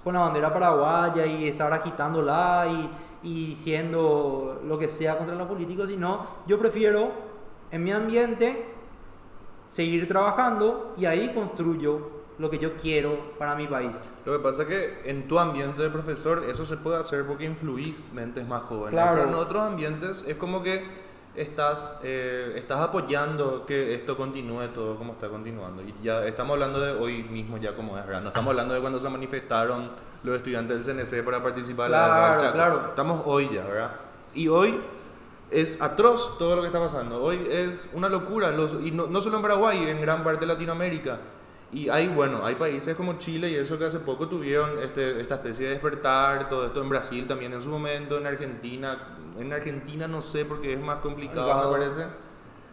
con 0.04 0.14
la 0.14 0.20
bandera 0.20 0.54
paraguaya 0.54 1.26
y 1.26 1.48
estar 1.48 1.74
agitándola 1.74 2.68
y, 2.70 2.92
y 3.28 3.48
diciendo 3.48 4.62
lo 4.64 4.78
que 4.78 4.88
sea 4.88 5.18
contra 5.18 5.36
los 5.36 5.48
políticos, 5.48 5.90
sino 5.90 6.28
yo 6.46 6.60
prefiero 6.60 7.12
en 7.72 7.84
mi 7.84 7.92
ambiente 7.92 8.73
seguir 9.74 10.08
trabajando 10.08 10.94
y 11.00 11.06
ahí 11.06 11.32
construyo 11.34 12.10
lo 12.38 12.50
que 12.52 12.60
yo 12.60 12.76
quiero 12.78 13.18
para 13.40 13.56
mi 13.56 13.66
país. 13.66 13.92
Lo 14.24 14.34
que 14.34 14.40
pasa 14.40 14.62
es 14.64 14.68
que 14.68 15.02
en 15.10 15.28
tu 15.28 15.40
ambiente 15.40 15.82
de 15.82 15.90
profesor 15.90 16.44
eso 16.48 16.64
se 16.64 16.78
puede 16.78 16.98
hacer 17.00 17.26
porque 17.26 17.46
influís 17.46 17.96
mentes 18.14 18.48
más 18.48 18.62
jóvenes. 18.64 18.92
Claro. 18.92 19.16
Pero 19.16 19.30
en 19.30 19.34
otros 19.36 19.64
ambientes 19.64 20.24
es 20.28 20.36
como 20.38 20.62
que 20.62 20.86
estás, 21.36 21.94
eh, 22.04 22.54
estás 22.56 22.80
apoyando 22.82 23.66
que 23.66 23.96
esto 23.96 24.16
continúe 24.16 24.68
todo 24.76 24.96
como 24.96 25.14
está 25.14 25.28
continuando. 25.30 25.82
Y 25.82 25.94
ya 26.04 26.24
estamos 26.26 26.54
hablando 26.54 26.80
de 26.80 26.92
hoy 26.92 27.24
mismo 27.24 27.58
ya 27.58 27.76
como 27.76 27.98
es. 27.98 28.06
No 28.06 28.28
estamos 28.28 28.52
hablando 28.52 28.76
de 28.76 28.80
cuando 28.82 29.00
se 29.00 29.10
manifestaron 29.10 29.90
los 30.24 30.38
estudiantes 30.38 30.86
del 30.86 30.96
CNC 31.06 31.24
para 31.26 31.42
participar 31.42 31.88
Claro, 31.90 32.14
en 32.16 32.22
la 32.22 32.28
marcha. 32.30 32.52
claro. 32.52 32.82
Estamos 32.90 33.24
hoy 33.26 33.50
ya, 33.52 33.64
¿verdad? 33.64 33.92
Y 34.36 34.48
hoy 34.48 34.80
es 35.54 35.82
atroz 35.82 36.38
todo 36.38 36.56
lo 36.56 36.62
que 36.62 36.68
está 36.68 36.80
pasando. 36.80 37.22
Hoy 37.22 37.48
es 37.50 37.88
una 37.94 38.10
locura, 38.10 38.52
los, 38.52 38.74
y 38.84 38.92
no, 38.92 39.08
no 39.08 39.22
solo 39.22 39.38
en 39.38 39.42
Paraguay, 39.42 39.90
en 39.90 40.02
gran 40.02 40.24
parte 40.24 40.42
de 40.42 40.48
Latinoamérica. 40.48 41.20
Y 41.72 41.90
hay, 41.90 42.08
bueno, 42.08 42.46
hay 42.46 42.56
países 42.56 42.96
como 42.96 43.18
Chile 43.18 43.50
y 43.50 43.56
eso 43.56 43.80
que 43.80 43.86
hace 43.86 44.00
poco 44.00 44.28
tuvieron 44.28 44.78
este, 44.84 45.20
esta 45.20 45.36
especie 45.36 45.66
de 45.66 45.72
despertar, 45.72 46.48
todo 46.48 46.68
esto 46.68 46.82
en 46.82 46.90
Brasil 46.90 47.28
también 47.28 47.52
en 47.54 47.62
su 47.62 47.70
momento, 47.70 48.18
en 48.18 48.28
Argentina. 48.28 48.98
En 49.40 49.52
Argentina 49.52 50.08
no 50.08 50.22
sé 50.22 50.46
porque 50.46 50.74
es 50.74 50.80
más 50.80 51.00
complicado, 51.00 51.72
me 51.72 51.80
parece. 51.80 52.06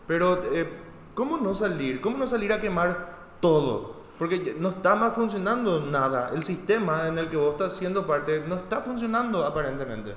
Pero, 0.07 0.43
eh, 0.53 0.69
¿cómo 1.15 1.39
no 1.39 1.55
salir? 1.55 2.01
¿Cómo 2.01 2.19
no 2.19 2.27
salir 2.27 2.53
a 2.53 2.61
quemar 2.61 3.21
todo? 3.41 4.01
Porque 4.19 4.55
no 4.59 4.69
está 4.69 4.95
más 4.95 5.15
funcionando 5.15 5.81
nada. 5.81 6.33
El 6.35 6.43
sistema 6.43 7.09
en 7.09 7.17
el 7.17 7.31
que 7.31 7.39
vos 7.39 7.53
estás 7.53 7.75
siendo 7.75 8.07
parte 8.07 8.45
no 8.47 8.57
está 8.57 8.83
funcionando 8.83 9.47
aparentemente. 9.47 10.15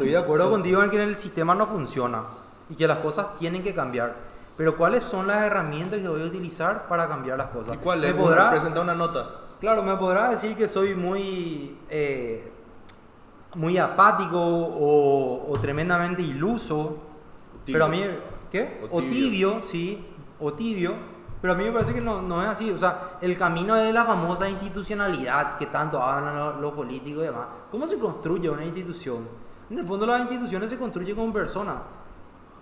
Estoy 0.00 0.12
de 0.12 0.18
acuerdo 0.18 0.50
contigo 0.50 0.82
en 0.82 0.90
que 0.90 1.02
el 1.02 1.16
sistema 1.16 1.54
no 1.54 1.66
funciona 1.66 2.22
y 2.68 2.74
que 2.74 2.86
las 2.86 2.98
cosas 2.98 3.38
tienen 3.38 3.62
que 3.62 3.74
cambiar. 3.74 4.14
Pero 4.56 4.76
¿cuáles 4.76 5.04
son 5.04 5.26
las 5.26 5.42
herramientas 5.44 6.00
que 6.00 6.08
voy 6.08 6.22
a 6.22 6.26
utilizar 6.26 6.86
para 6.88 7.06
cambiar 7.08 7.38
las 7.38 7.48
cosas? 7.48 7.74
¿Y 7.74 7.78
cuál 7.78 8.00
¿Me 8.00 8.08
es? 8.08 8.14
podrá, 8.14 8.50
Presentar 8.50 8.82
una 8.82 8.94
nota. 8.94 9.28
claro, 9.60 9.82
me 9.82 9.96
podrá 9.96 10.30
decir 10.30 10.56
que 10.56 10.68
soy 10.68 10.94
muy, 10.94 11.78
eh, 11.88 12.50
muy 13.54 13.78
apático 13.78 14.38
o, 14.38 15.50
o 15.52 15.60
tremendamente 15.60 16.22
iluso. 16.22 16.96
Tibio. 17.64 17.74
Pero 17.74 17.84
a 17.84 17.88
mí, 17.88 18.04
¿qué? 18.50 18.80
O 18.90 18.98
O 18.98 19.00
tibio. 19.00 19.10
tibio, 19.12 19.62
sí, 19.62 20.06
o 20.40 20.52
tibio. 20.54 20.94
Pero 21.40 21.54
a 21.54 21.56
mí 21.56 21.64
me 21.64 21.72
parece 21.72 21.94
que 21.94 22.00
no, 22.02 22.20
no 22.20 22.42
es 22.42 22.48
así. 22.48 22.70
O 22.70 22.78
sea, 22.78 23.18
el 23.22 23.36
camino 23.38 23.76
es 23.76 23.92
la 23.94 24.04
famosa 24.04 24.48
institucionalidad 24.48 25.56
que 25.56 25.66
tanto 25.66 26.02
hablan 26.02 26.36
los, 26.38 26.60
los 26.60 26.72
políticos 26.72 27.22
y 27.22 27.26
demás. 27.26 27.46
¿Cómo 27.70 27.86
se 27.86 27.98
construye 27.98 28.48
una 28.50 28.64
institución? 28.64 29.26
En 29.70 29.78
el 29.78 29.86
fondo 29.86 30.06
las 30.06 30.20
instituciones 30.22 30.68
se 30.70 30.78
construyen 30.78 31.16
con 31.16 31.32
personas. 31.32 31.76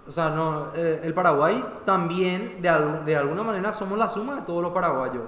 O 0.06 0.12
sea, 0.12 0.30
no, 0.30 0.68
eh, 0.74 1.00
el 1.04 1.12
Paraguay 1.14 1.64
también, 1.84 2.60
de, 2.62 2.68
al- 2.68 3.04
de 3.04 3.16
alguna 3.16 3.42
manera, 3.42 3.72
somos 3.72 3.98
la 3.98 4.08
suma 4.08 4.36
de 4.36 4.42
todos 4.42 4.62
los 4.62 4.72
paraguayos. 4.72 5.24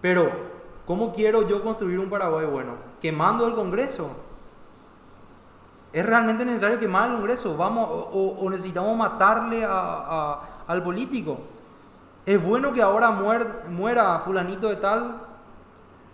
Pero, 0.00 0.30
¿cómo 0.86 1.12
quiero 1.12 1.46
yo 1.48 1.62
construir 1.62 1.98
un 1.98 2.10
Paraguay 2.10 2.46
bueno? 2.46 2.72
Quemando 3.00 3.46
el 3.46 3.54
Congreso. 3.54 4.10
¿Es 5.92 6.04
realmente 6.06 6.44
necesario 6.44 6.78
quemar 6.80 7.10
el 7.10 7.16
Congreso? 7.16 7.56
Vamos, 7.56 7.88
o, 7.90 8.48
necesitamos 8.50 8.96
matarle 8.96 9.64
al 9.64 10.82
político? 10.82 11.38
¿Es 12.24 12.42
bueno 12.42 12.72
que 12.72 12.82
ahora 12.82 13.10
muer- 13.10 13.66
muera 13.68 14.20
fulanito 14.20 14.68
de 14.68 14.76
tal? 14.76 15.16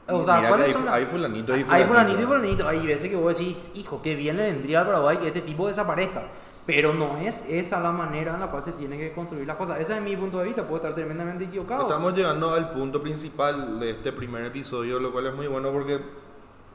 O 0.09 0.25
sea, 0.25 0.37
Mira 0.37 0.49
¿cuáles 0.49 0.67
hay, 0.69 0.73
son 0.73 0.89
hay 0.89 1.05
fulanito 1.05 1.57
y 1.57 1.65
hay 1.69 1.85
fulanito 1.85 2.23
y 2.23 2.25
fulanito. 2.25 2.69
Hay 2.69 2.87
veces 2.87 3.11
que 3.11 3.17
vos 3.17 3.37
decís, 3.37 3.71
hijo, 3.75 4.01
qué 4.03 4.15
bien 4.15 4.37
le 4.37 4.45
vendría 4.45 4.81
al 4.81 4.87
Paraguay 4.87 5.19
que 5.19 5.29
este 5.29 5.43
tipo 5.43 5.69
desaparezca. 5.69 6.23
Pero 6.65 6.93
no 6.93 7.17
es 7.17 7.45
esa 7.49 7.81
la 7.81 7.93
manera 7.93 8.35
en 8.35 8.41
la 8.41 8.49
cual 8.49 8.63
se 8.63 8.73
tiene 8.73 8.99
que 8.99 9.13
construir 9.13 9.47
las 9.47 9.57
cosas. 9.57 9.81
Ese 9.81 9.97
es 9.97 10.03
mi 10.03 10.17
punto 10.17 10.39
de 10.39 10.45
vista. 10.45 10.63
Puedo 10.63 10.77
estar 10.77 10.95
tremendamente 10.95 11.45
equivocado. 11.45 11.83
Estamos 11.83 12.15
llegando 12.15 12.55
al 12.55 12.71
punto 12.71 13.01
principal 13.01 13.81
de 13.81 13.91
este 13.91 14.13
primer 14.13 14.45
episodio, 14.45 14.99
lo 15.01 15.11
cual 15.11 15.27
es 15.27 15.35
muy 15.35 15.47
bueno 15.47 15.73
porque 15.73 16.01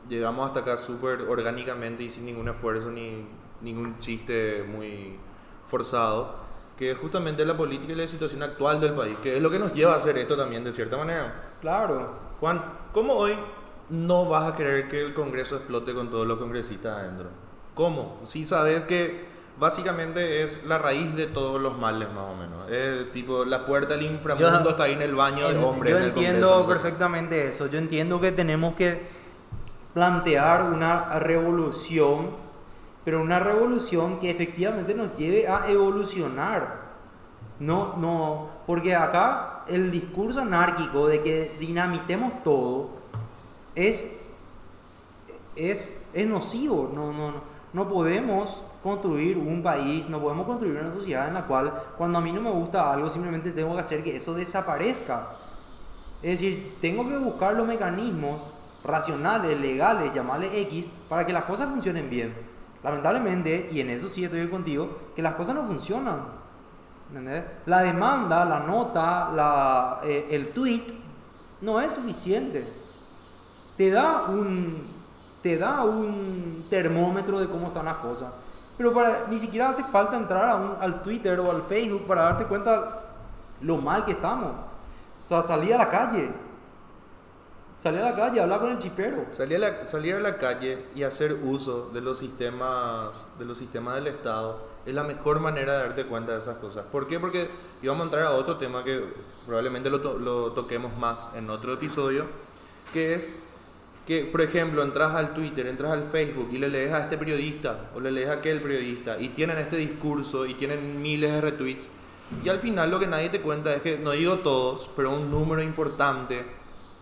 llegamos 0.10 0.48
hasta 0.48 0.62
acá 0.62 0.78
súper 0.78 1.22
orgánicamente 1.22 2.04
y 2.04 2.10
sin 2.10 2.26
ningún 2.26 2.48
esfuerzo 2.48 2.90
ni 2.90 3.26
ningún 3.62 3.98
chiste 4.00 4.64
muy 4.64 5.18
forzado, 5.68 6.36
que 6.78 6.92
es 6.92 6.98
justamente 6.98 7.46
la 7.46 7.56
política 7.56 7.94
y 7.94 7.96
la 7.96 8.08
situación 8.08 8.44
actual 8.44 8.80
del 8.82 8.94
país, 8.94 9.18
que 9.24 9.38
es 9.38 9.42
lo 9.42 9.50
que 9.50 9.60
nos 9.60 9.74
lleva 9.74 9.94
a 9.94 9.98
hacer 9.98 10.18
esto 10.18 10.36
también 10.36 10.64
de 10.64 10.72
cierta 10.72 10.98
manera. 10.98 11.34
Claro. 11.62 12.14
Juan, 12.40 12.62
¿cómo 12.94 13.14
hoy 13.16 13.34
no 13.90 14.26
vas 14.30 14.54
a 14.54 14.56
querer 14.56 14.88
que 14.88 15.02
el 15.02 15.14
Congreso 15.14 15.58
explote 15.58 15.94
con 15.94 16.10
todos 16.10 16.26
los 16.26 16.40
congresistas 16.40 16.98
adentro? 17.00 17.30
¿Cómo? 17.74 18.22
Si 18.26 18.46
sabes 18.46 18.84
que 18.84 19.26
básicamente 19.60 20.44
es 20.44 20.64
la 20.66 20.78
raíz 20.78 21.16
de 21.16 21.28
todos 21.28 21.62
los 21.62 21.78
males, 21.78 22.08
más 22.14 22.26
o 22.26 22.36
menos. 22.36 22.70
Es 22.72 23.12
tipo, 23.12 23.46
la 23.46 23.66
puerta 23.66 23.96
del 23.96 24.04
inframundo 24.06 24.64
Yo- 24.64 24.70
está 24.70 24.84
ahí 24.84 24.94
en 24.94 25.02
el 25.02 25.16
baño 25.16 25.48
de 25.50 25.56
En- 25.58 25.64
hombres. 25.64 25.92
Yo 25.92 25.98
en 25.98 26.04
el 26.04 26.10
entiendo 26.10 26.50
Congreso, 26.50 26.68
perfectamente 26.72 27.50
eso. 27.50 27.68
Yo 27.68 27.78
entiendo 27.78 28.20
que 28.22 28.32
tenemos 28.32 28.76
que 28.76 29.02
plantear 29.94 30.64
una 30.64 31.20
revolución, 31.20 32.30
pero 33.06 33.22
una 33.22 33.40
revolución 33.40 34.20
que 34.20 34.30
efectivamente 34.32 34.94
nos 34.96 35.16
lleve 35.18 35.48
a 35.48 35.70
evolucionar. 35.70 36.82
No, 37.60 37.96
no, 37.98 38.50
porque 38.66 38.96
acá 38.96 39.64
el 39.68 39.92
discurso 39.92 40.42
anárquico 40.42 41.08
de 41.08 41.22
que 41.22 41.52
dinamitemos 41.60 42.44
todo 42.44 42.90
es, 43.76 44.06
es, 45.56 46.06
nocivo. 46.28 46.92
No, 46.94 47.12
no, 47.12 47.32
no, 47.32 47.42
no 47.74 47.90
podemos 47.90 48.64
construir 48.82 49.38
un 49.38 49.64
país, 49.64 50.08
no 50.10 50.22
podemos 50.22 50.46
construir 50.46 50.78
una 50.78 50.92
sociedad 50.92 51.28
en 51.28 51.34
la 51.34 51.46
cual 51.46 51.74
cuando 51.98 52.20
a 52.20 52.22
mí 52.22 52.32
no 52.32 52.42
me 52.42 52.52
gusta 52.52 52.92
algo 52.92 53.10
simplemente 53.10 53.52
tengo 53.52 53.74
que 53.76 53.82
hacer 53.82 54.04
que 54.04 54.18
eso 54.18 54.34
desaparezca. 54.34 55.28
Es 56.22 56.40
decir, 56.40 56.78
tengo 56.82 57.08
que 57.08 57.18
buscar 57.18 57.56
los 57.56 57.68
mecanismos 57.68 58.42
racionales, 58.84 59.60
legales, 59.60 60.14
llamarle 60.14 60.62
X, 60.62 60.86
para 61.10 61.26
que 61.26 61.34
las 61.34 61.46
cosas 61.46 61.70
funcionen 61.70 62.10
bien. 62.10 62.34
Lamentablemente, 62.84 63.70
y 63.72 63.80
en 63.80 63.90
eso 63.90 64.10
sí 64.10 64.26
estoy 64.26 64.50
contigo, 64.50 64.98
que 65.16 65.22
las 65.22 65.36
cosas 65.36 65.56
no 65.56 65.66
funcionan. 65.66 66.43
¿Entendés? 67.14 67.44
La 67.68 67.84
demanda, 67.84 68.44
la 68.44 68.60
nota, 68.62 69.30
la, 69.32 70.00
eh, 70.04 70.28
el 70.32 70.50
tweet 70.50 70.82
no 71.62 71.80
es 71.80 71.92
suficiente. 71.94 72.66
Te 73.78 73.92
da 73.92 74.24
un 74.30 74.92
te 75.44 75.58
da 75.58 75.84
un 75.84 76.66
termómetro 76.70 77.38
de 77.40 77.48
cómo 77.48 77.68
están 77.68 77.86
las 77.86 77.98
cosas. 77.98 78.34
Pero 78.78 78.94
para, 78.94 79.28
ni 79.30 79.38
siquiera 79.38 79.70
hace 79.70 79.84
falta 79.84 80.16
entrar 80.16 80.50
a 80.50 80.56
un- 80.56 80.78
al 80.80 81.04
Twitter 81.04 81.38
o 81.42 81.52
al 81.52 81.64
Facebook 81.64 82.08
para 82.08 82.24
darte 82.24 82.46
cuenta 82.46 83.02
lo 83.62 83.78
mal 83.78 84.06
que 84.06 84.14
estamos. 84.14 84.52
O 85.26 85.28
sea, 85.28 85.42
salí 85.42 85.72
a 85.74 85.78
la 85.78 85.90
calle. 85.90 86.32
Salí 87.78 88.00
a 88.00 88.04
la 88.04 88.16
calle, 88.16 88.40
hablar 88.42 88.62
con 88.62 88.70
el 88.72 88.80
chipero. 88.80 89.26
Salir 89.32 89.58
a, 89.58 89.70
la, 89.70 89.86
salir 89.86 90.16
a 90.16 90.20
la 90.22 90.38
calle 90.38 90.86
y 90.96 91.04
hacer 91.04 91.34
uso 91.44 91.90
de 91.94 92.00
los 92.02 92.18
sistemas 92.20 93.10
de 93.38 93.44
los 93.46 93.58
sistemas 93.58 93.96
del 93.96 94.08
Estado 94.08 94.60
es 94.86 94.94
la 94.94 95.04
mejor 95.04 95.40
manera 95.40 95.74
de 95.74 95.80
darte 95.84 96.06
cuenta 96.06 96.34
de 96.34 96.40
esas 96.40 96.58
cosas. 96.58 96.86
¿Por 96.92 97.08
qué? 97.08 97.20
Porque 97.20 97.48
íbamos 97.82 98.02
a 98.02 98.06
entrar 98.06 98.24
a 98.24 98.32
otro 98.32 98.58
tema 98.58 98.84
que 98.84 99.02
probablemente 99.46 99.90
lo, 99.90 100.02
to- 100.02 100.20
lo 100.20 100.52
toquemos 100.52 100.98
más 100.98 101.30
en 101.36 101.50
otro 101.50 101.74
episodio, 101.74 102.26
que 102.92 103.16
es 103.16 103.34
que, 104.06 104.26
por 104.26 104.42
ejemplo, 104.42 104.84
entras 104.84 105.16
al 105.16 105.34
Twitter, 105.34 105.66
entras 105.68 105.92
al 105.94 106.04
Facebook 106.12 106.50
y 106.52 106.58
le 106.58 106.68
lees 106.68 106.92
a 106.92 107.04
este 107.04 107.18
periodista 107.18 107.90
o 107.96 108.02
le 108.02 108.12
lees 108.12 108.30
a 108.30 108.34
aquel 108.34 108.60
periodista 108.62 109.18
y 109.20 109.30
tienen 109.30 109.58
este 109.58 109.78
discurso 109.78 110.46
y 110.46 110.56
tienen 110.56 111.02
miles 111.02 111.32
de 111.32 111.40
retweets 111.40 111.88
y 112.44 112.50
al 112.50 112.60
final 112.60 112.92
lo 112.92 113.00
que 113.00 113.08
nadie 113.08 113.30
te 113.30 113.40
cuenta 113.40 113.74
es 113.74 113.82
que, 113.82 113.98
no 113.98 114.12
digo 114.12 114.36
todos, 114.38 114.90
pero 114.98 115.12
un 115.12 115.32
número 115.32 115.62
importante 115.62 116.44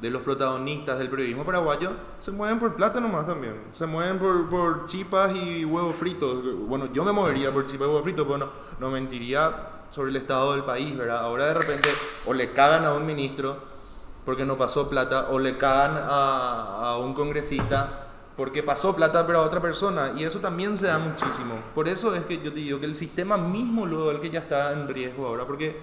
de 0.01 0.09
los 0.09 0.23
protagonistas 0.23 0.97
del 0.97 1.09
periodismo 1.09 1.45
paraguayo 1.45 1.91
se 2.19 2.31
mueven 2.31 2.59
por 2.59 2.75
plata 2.75 2.99
nomás 2.99 3.27
también. 3.27 3.53
Se 3.71 3.85
mueven 3.85 4.17
por, 4.17 4.49
por 4.49 4.85
chipas 4.85 5.35
y 5.35 5.63
huevos 5.63 5.95
fritos. 5.95 6.43
Bueno, 6.67 6.91
yo 6.91 7.05
me 7.05 7.11
movería 7.11 7.53
por 7.53 7.67
chipas 7.67 7.85
y 7.85 7.89
huevos 7.89 8.03
fritos, 8.03 8.25
pero 8.25 8.39
no, 8.39 8.47
no 8.79 8.89
mentiría 8.89 9.69
sobre 9.91 10.09
el 10.09 10.17
estado 10.17 10.53
del 10.53 10.63
país, 10.63 10.97
¿verdad? 10.97 11.19
Ahora 11.19 11.45
de 11.45 11.53
repente 11.53 11.89
o 12.25 12.33
le 12.33 12.51
cagan 12.51 12.83
a 12.85 12.93
un 12.93 13.05
ministro 13.05 13.55
porque 14.25 14.43
no 14.43 14.57
pasó 14.57 14.89
plata 14.89 15.27
o 15.29 15.37
le 15.37 15.57
cagan 15.57 15.91
a, 15.95 16.91
a 16.91 16.97
un 16.97 17.13
congresista 17.13 18.07
porque 18.35 18.63
pasó 18.63 18.95
plata 18.95 19.27
para 19.27 19.41
otra 19.41 19.61
persona 19.61 20.13
y 20.17 20.23
eso 20.23 20.39
también 20.39 20.77
se 20.77 20.87
da 20.87 20.97
muchísimo. 20.97 21.55
Por 21.75 21.87
eso 21.87 22.15
es 22.15 22.25
que 22.25 22.37
yo 22.37 22.51
te 22.51 22.59
digo 22.59 22.79
que 22.79 22.85
el 22.87 22.95
sistema 22.95 23.37
mismo 23.37 23.85
luego 23.85 24.09
el 24.09 24.19
que 24.19 24.31
ya 24.31 24.39
está 24.39 24.71
en 24.73 24.87
riesgo 24.87 25.27
ahora, 25.27 25.45
porque 25.45 25.75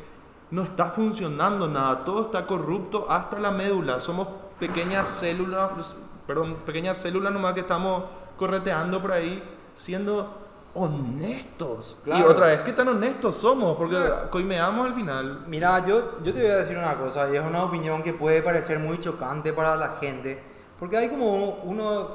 no 0.51 0.63
está 0.63 0.87
funcionando 0.91 1.69
nada, 1.69 2.05
todo 2.05 2.27
está 2.27 2.47
corrupto 2.47 3.11
hasta 3.11 3.39
la 3.39 3.51
médula, 3.51 4.01
somos 4.01 4.29
pequeñas 4.59 5.09
células, 5.09 5.97
perdón, 6.27 6.57
pequeñas 6.65 6.97
células 6.97 7.33
nomás 7.33 7.55
que 7.55 7.61
estamos 7.61 8.05
correteando 8.37 9.01
por 9.01 9.13
ahí 9.13 9.43
siendo 9.75 10.49
honestos. 10.75 11.99
Y 12.07 12.23
otra 12.23 12.47
vez, 12.47 12.61
¿qué 12.61 12.73
tan 12.73 12.89
honestos 12.89 13.37
somos? 13.37 13.77
Porque 13.77 13.97
coimeamos 14.31 14.87
al 14.87 14.95
final. 14.95 15.45
Mira, 15.47 15.85
yo, 15.87 16.23
yo 16.23 16.33
te 16.33 16.41
voy 16.41 16.51
a 16.51 16.57
decir 16.57 16.77
una 16.79 16.97
cosa, 16.97 17.29
y 17.31 17.37
es 17.37 17.43
una 17.43 17.65
opinión 17.65 18.03
que 18.03 18.13
puede 18.13 18.43
parecer 18.43 18.79
muy 18.79 19.01
chocante 19.01 19.53
para 19.53 19.77
la 19.77 19.97
gente, 20.01 20.41
porque 20.79 20.97
hay 20.97 21.09
como 21.09 21.61
uno, 21.65 22.09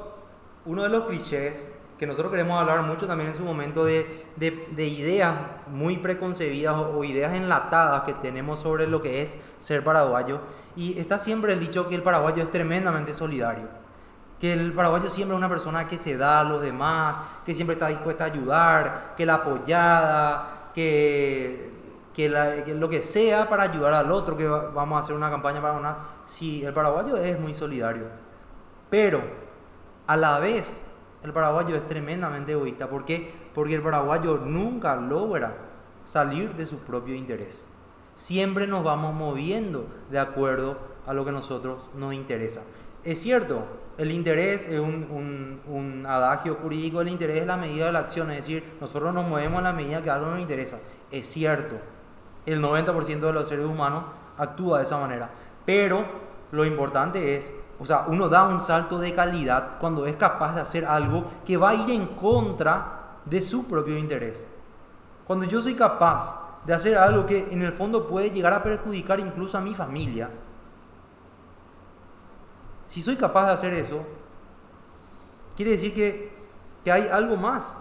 uno 0.64 0.82
de 0.82 0.88
los 0.88 1.04
clichés 1.06 1.68
que 1.98 2.06
nosotros 2.06 2.30
queremos 2.30 2.60
hablar 2.60 2.82
mucho 2.82 3.06
también 3.06 3.30
en 3.30 3.36
su 3.36 3.44
momento 3.44 3.84
de, 3.84 4.26
de, 4.36 4.86
ideas 4.86 5.34
muy 5.68 5.96
preconcebidas 5.96 6.74
o, 6.74 6.98
o, 6.98 7.04
ideas 7.04 7.34
enlatadas 7.34 8.02
que 8.02 8.14
tenemos 8.14 8.60
sobre 8.60 8.86
lo 8.86 9.00
que 9.00 9.22
es 9.22 9.38
ser 9.60 9.84
paraguayo. 9.84 10.40
Y 10.76 10.98
está 10.98 11.18
siempre 11.18 11.52
el 11.52 11.60
dicho 11.60 11.88
que 11.88 11.94
el 11.94 12.02
paraguayo 12.02 12.42
es 12.42 12.50
tremendamente 12.50 13.12
solidario 13.12 13.84
que 14.40 14.52
el 14.52 14.72
paraguayo 14.72 15.08
siempre 15.10 15.34
es 15.34 15.38
una 15.38 15.48
persona 15.48 15.88
que 15.88 15.96
se 15.96 16.18
da 16.18 16.40
a 16.40 16.44
los 16.44 16.60
demás, 16.60 17.18
que 17.46 17.54
siempre 17.54 17.74
está 17.74 17.88
dispuesta 17.88 18.24
a 18.24 18.26
ayudar, 18.26 19.14
que 19.16 19.24
la 19.24 19.36
apoyada, 19.36 20.70
que, 20.74 21.70
que, 22.12 22.28
lo 22.74 22.88
que 22.88 23.02
sea 23.02 23.48
para 23.48 23.62
ayudar 23.62 23.94
al 23.94 24.10
otro, 24.12 24.36
que 24.36 24.46
vamos 24.46 24.98
a 24.98 25.00
hacer 25.00 25.14
una 25.14 25.30
campaña 25.30 25.62
para 25.62 25.74
una... 25.74 25.96
Sí, 26.26 26.64
el 26.64 26.74
paraguayo 26.74 27.16
es 27.16 27.38
muy 27.40 27.54
solidario, 27.54 28.04
pero 28.90 29.22
a 30.06 30.16
la 30.16 30.38
vez 30.38 30.84
el 31.24 31.32
paraguayo 31.32 31.74
es 31.76 31.86
tremendamente 31.88 32.52
egoísta. 32.52 32.88
¿Por 32.88 33.04
qué? 33.04 33.32
Porque 33.54 33.74
el 33.74 33.82
paraguayo 33.82 34.38
nunca 34.38 34.96
logra 34.96 35.56
salir 36.04 36.54
de 36.54 36.66
su 36.66 36.78
propio 36.78 37.14
interés. 37.14 37.66
Siempre 38.14 38.66
nos 38.66 38.84
vamos 38.84 39.14
moviendo 39.14 39.86
de 40.10 40.18
acuerdo 40.18 40.76
a 41.06 41.14
lo 41.14 41.24
que 41.24 41.30
a 41.30 41.32
nosotros 41.32 41.80
nos 41.94 42.14
interesa. 42.14 42.62
Es 43.04 43.20
cierto, 43.20 43.64
el 43.98 44.10
interés 44.10 44.66
es 44.68 44.80
un, 44.80 45.60
un, 45.66 46.06
adagio 46.06 46.56
jurídico, 46.56 47.00
el 47.00 47.08
interés 47.08 47.40
es 47.40 47.46
la 47.46 47.56
medida 47.56 47.86
de 47.86 47.92
la 47.92 48.00
acción, 48.00 48.30
es 48.30 48.38
decir, 48.38 48.64
nosotros 48.80 49.12
nos 49.12 49.26
movemos 49.26 49.58
en 49.58 49.64
la 49.64 49.72
medida 49.72 50.02
que 50.02 50.10
algo 50.10 50.26
nos 50.26 50.40
interesa. 50.40 50.78
Es 51.10 51.26
cierto, 51.26 51.76
el 52.46 52.62
90% 52.62 53.20
de 53.20 53.32
los 53.32 53.48
seres 53.48 53.66
humanos 53.66 54.04
actúa 54.36 54.78
de 54.78 54.84
esa 54.84 54.98
manera, 54.98 55.30
pero 55.64 56.04
lo 56.52 56.64
importante 56.64 57.36
es, 57.36 57.52
o 57.84 57.86
sea, 57.86 58.06
uno 58.08 58.30
da 58.30 58.44
un 58.44 58.62
salto 58.62 58.98
de 58.98 59.14
calidad 59.14 59.72
cuando 59.78 60.06
es 60.06 60.16
capaz 60.16 60.54
de 60.54 60.62
hacer 60.62 60.86
algo 60.86 61.26
que 61.44 61.58
va 61.58 61.68
a 61.68 61.74
ir 61.74 61.90
en 61.90 62.06
contra 62.06 63.18
de 63.26 63.42
su 63.42 63.66
propio 63.66 63.98
interés. 63.98 64.46
Cuando 65.26 65.44
yo 65.44 65.60
soy 65.60 65.74
capaz 65.74 66.62
de 66.64 66.72
hacer 66.72 66.96
algo 66.96 67.26
que 67.26 67.46
en 67.50 67.60
el 67.60 67.74
fondo 67.74 68.08
puede 68.08 68.30
llegar 68.30 68.54
a 68.54 68.62
perjudicar 68.62 69.20
incluso 69.20 69.58
a 69.58 69.60
mi 69.60 69.74
familia, 69.74 70.30
si 72.86 73.02
soy 73.02 73.16
capaz 73.16 73.48
de 73.48 73.52
hacer 73.52 73.74
eso, 73.74 74.00
quiere 75.54 75.72
decir 75.72 75.92
que, 75.92 76.32
hay 76.90 77.08
algo 77.08 77.36
más. 77.36 77.76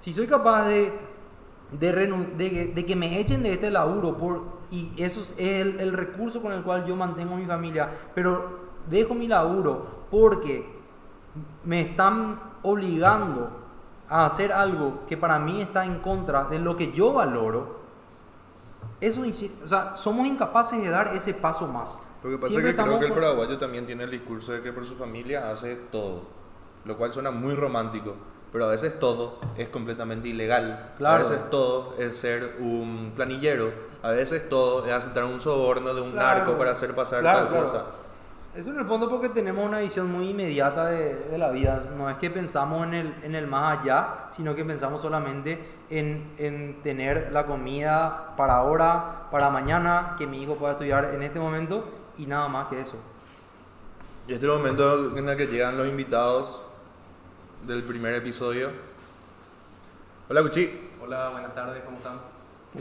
Si 0.00 0.12
soy 0.12 0.26
capaz 0.26 0.66
de, 0.66 0.92
de, 1.72 2.84
que 2.86 2.94
me 2.94 3.18
echen 3.20 3.42
de 3.42 3.52
este 3.52 3.70
laburo 3.70 4.18
por, 4.18 4.44
y 4.70 5.02
eso 5.02 5.22
es 5.22 5.34
el, 5.38 5.80
el 5.80 5.94
recurso 5.94 6.42
con 6.42 6.52
el 6.52 6.62
cual 6.62 6.84
yo 6.84 6.94
mantengo 6.94 7.36
mi 7.36 7.46
familia, 7.46 7.90
pero 8.14 8.65
dejo 8.88 9.14
mi 9.14 9.28
laburo 9.28 10.06
porque 10.10 10.66
me 11.64 11.80
están 11.80 12.40
obligando 12.62 13.50
a 14.08 14.26
hacer 14.26 14.52
algo 14.52 15.00
que 15.08 15.16
para 15.16 15.38
mí 15.38 15.60
está 15.60 15.84
en 15.84 15.98
contra 15.98 16.44
de 16.44 16.58
lo 16.58 16.76
que 16.76 16.92
yo 16.92 17.12
valoro, 17.12 17.76
eso, 19.00 19.22
o 19.22 19.68
sea, 19.68 19.96
somos 19.96 20.26
incapaces 20.26 20.80
de 20.80 20.88
dar 20.88 21.08
ese 21.14 21.34
paso 21.34 21.66
más. 21.66 21.98
Lo 22.22 22.30
que 22.30 22.36
pasa 22.36 22.54
es 22.54 22.64
que 22.64 22.76
creo 22.76 22.98
que 22.98 23.06
el 23.06 23.12
paraguayo 23.12 23.58
también 23.58 23.86
tiene 23.86 24.04
el 24.04 24.10
discurso 24.10 24.52
de 24.52 24.62
que 24.62 24.72
por 24.72 24.84
su 24.86 24.96
familia 24.96 25.50
hace 25.50 25.76
todo, 25.76 26.22
lo 26.84 26.96
cual 26.96 27.12
suena 27.12 27.30
muy 27.30 27.54
romántico, 27.54 28.14
pero 28.52 28.64
a 28.64 28.68
veces 28.68 28.98
todo 28.98 29.38
es 29.56 29.68
completamente 29.68 30.28
ilegal. 30.28 30.94
A 31.04 31.18
veces 31.18 31.50
todo 31.50 31.94
es 31.98 32.16
ser 32.16 32.56
un 32.60 33.12
planillero, 33.14 33.70
a 34.02 34.10
veces 34.10 34.48
todo 34.48 34.86
es 34.86 34.92
aceptar 34.92 35.24
un 35.24 35.40
soborno 35.40 35.92
de 35.92 36.00
un 36.00 36.14
narco 36.14 36.56
para 36.56 36.70
hacer 36.70 36.94
pasar 36.94 37.22
tal 37.22 37.48
cosa. 37.48 37.84
Eso 38.56 38.70
en 38.70 38.78
el 38.78 38.86
fondo 38.86 39.10
porque 39.10 39.28
tenemos 39.28 39.66
una 39.66 39.80
visión 39.80 40.10
muy 40.10 40.30
inmediata 40.30 40.86
de, 40.86 41.14
de, 41.14 41.36
la 41.36 41.50
vida. 41.50 41.90
No 41.94 42.08
es 42.08 42.16
que 42.16 42.30
pensamos 42.30 42.86
en 42.86 42.94
el, 42.94 43.14
en 43.22 43.34
el 43.34 43.46
más 43.46 43.78
allá, 43.78 44.28
sino 44.32 44.54
que 44.54 44.64
pensamos 44.64 45.02
solamente 45.02 45.62
en, 45.90 46.32
en, 46.38 46.82
tener 46.82 47.32
la 47.32 47.44
comida 47.44 48.34
para 48.34 48.56
ahora, 48.56 49.28
para 49.30 49.50
mañana, 49.50 50.14
que 50.16 50.26
mi 50.26 50.42
hijo 50.42 50.54
pueda 50.54 50.72
estudiar 50.72 51.10
en 51.12 51.22
este 51.22 51.38
momento 51.38 51.84
y 52.16 52.24
nada 52.24 52.48
más 52.48 52.68
que 52.68 52.80
eso. 52.80 52.96
Y 54.26 54.32
este 54.32 54.46
es 54.46 54.50
el 54.50 54.58
momento 54.58 55.18
en 55.18 55.28
el 55.28 55.36
que 55.36 55.48
llegan 55.48 55.76
los 55.76 55.86
invitados 55.86 56.62
del 57.66 57.82
primer 57.82 58.14
episodio. 58.14 58.70
Hola, 60.30 60.40
Cuchi. 60.40 60.90
Hola, 61.04 61.28
buenas 61.28 61.54
tardes, 61.54 61.82
¿cómo 61.84 61.98
están? 61.98 62.14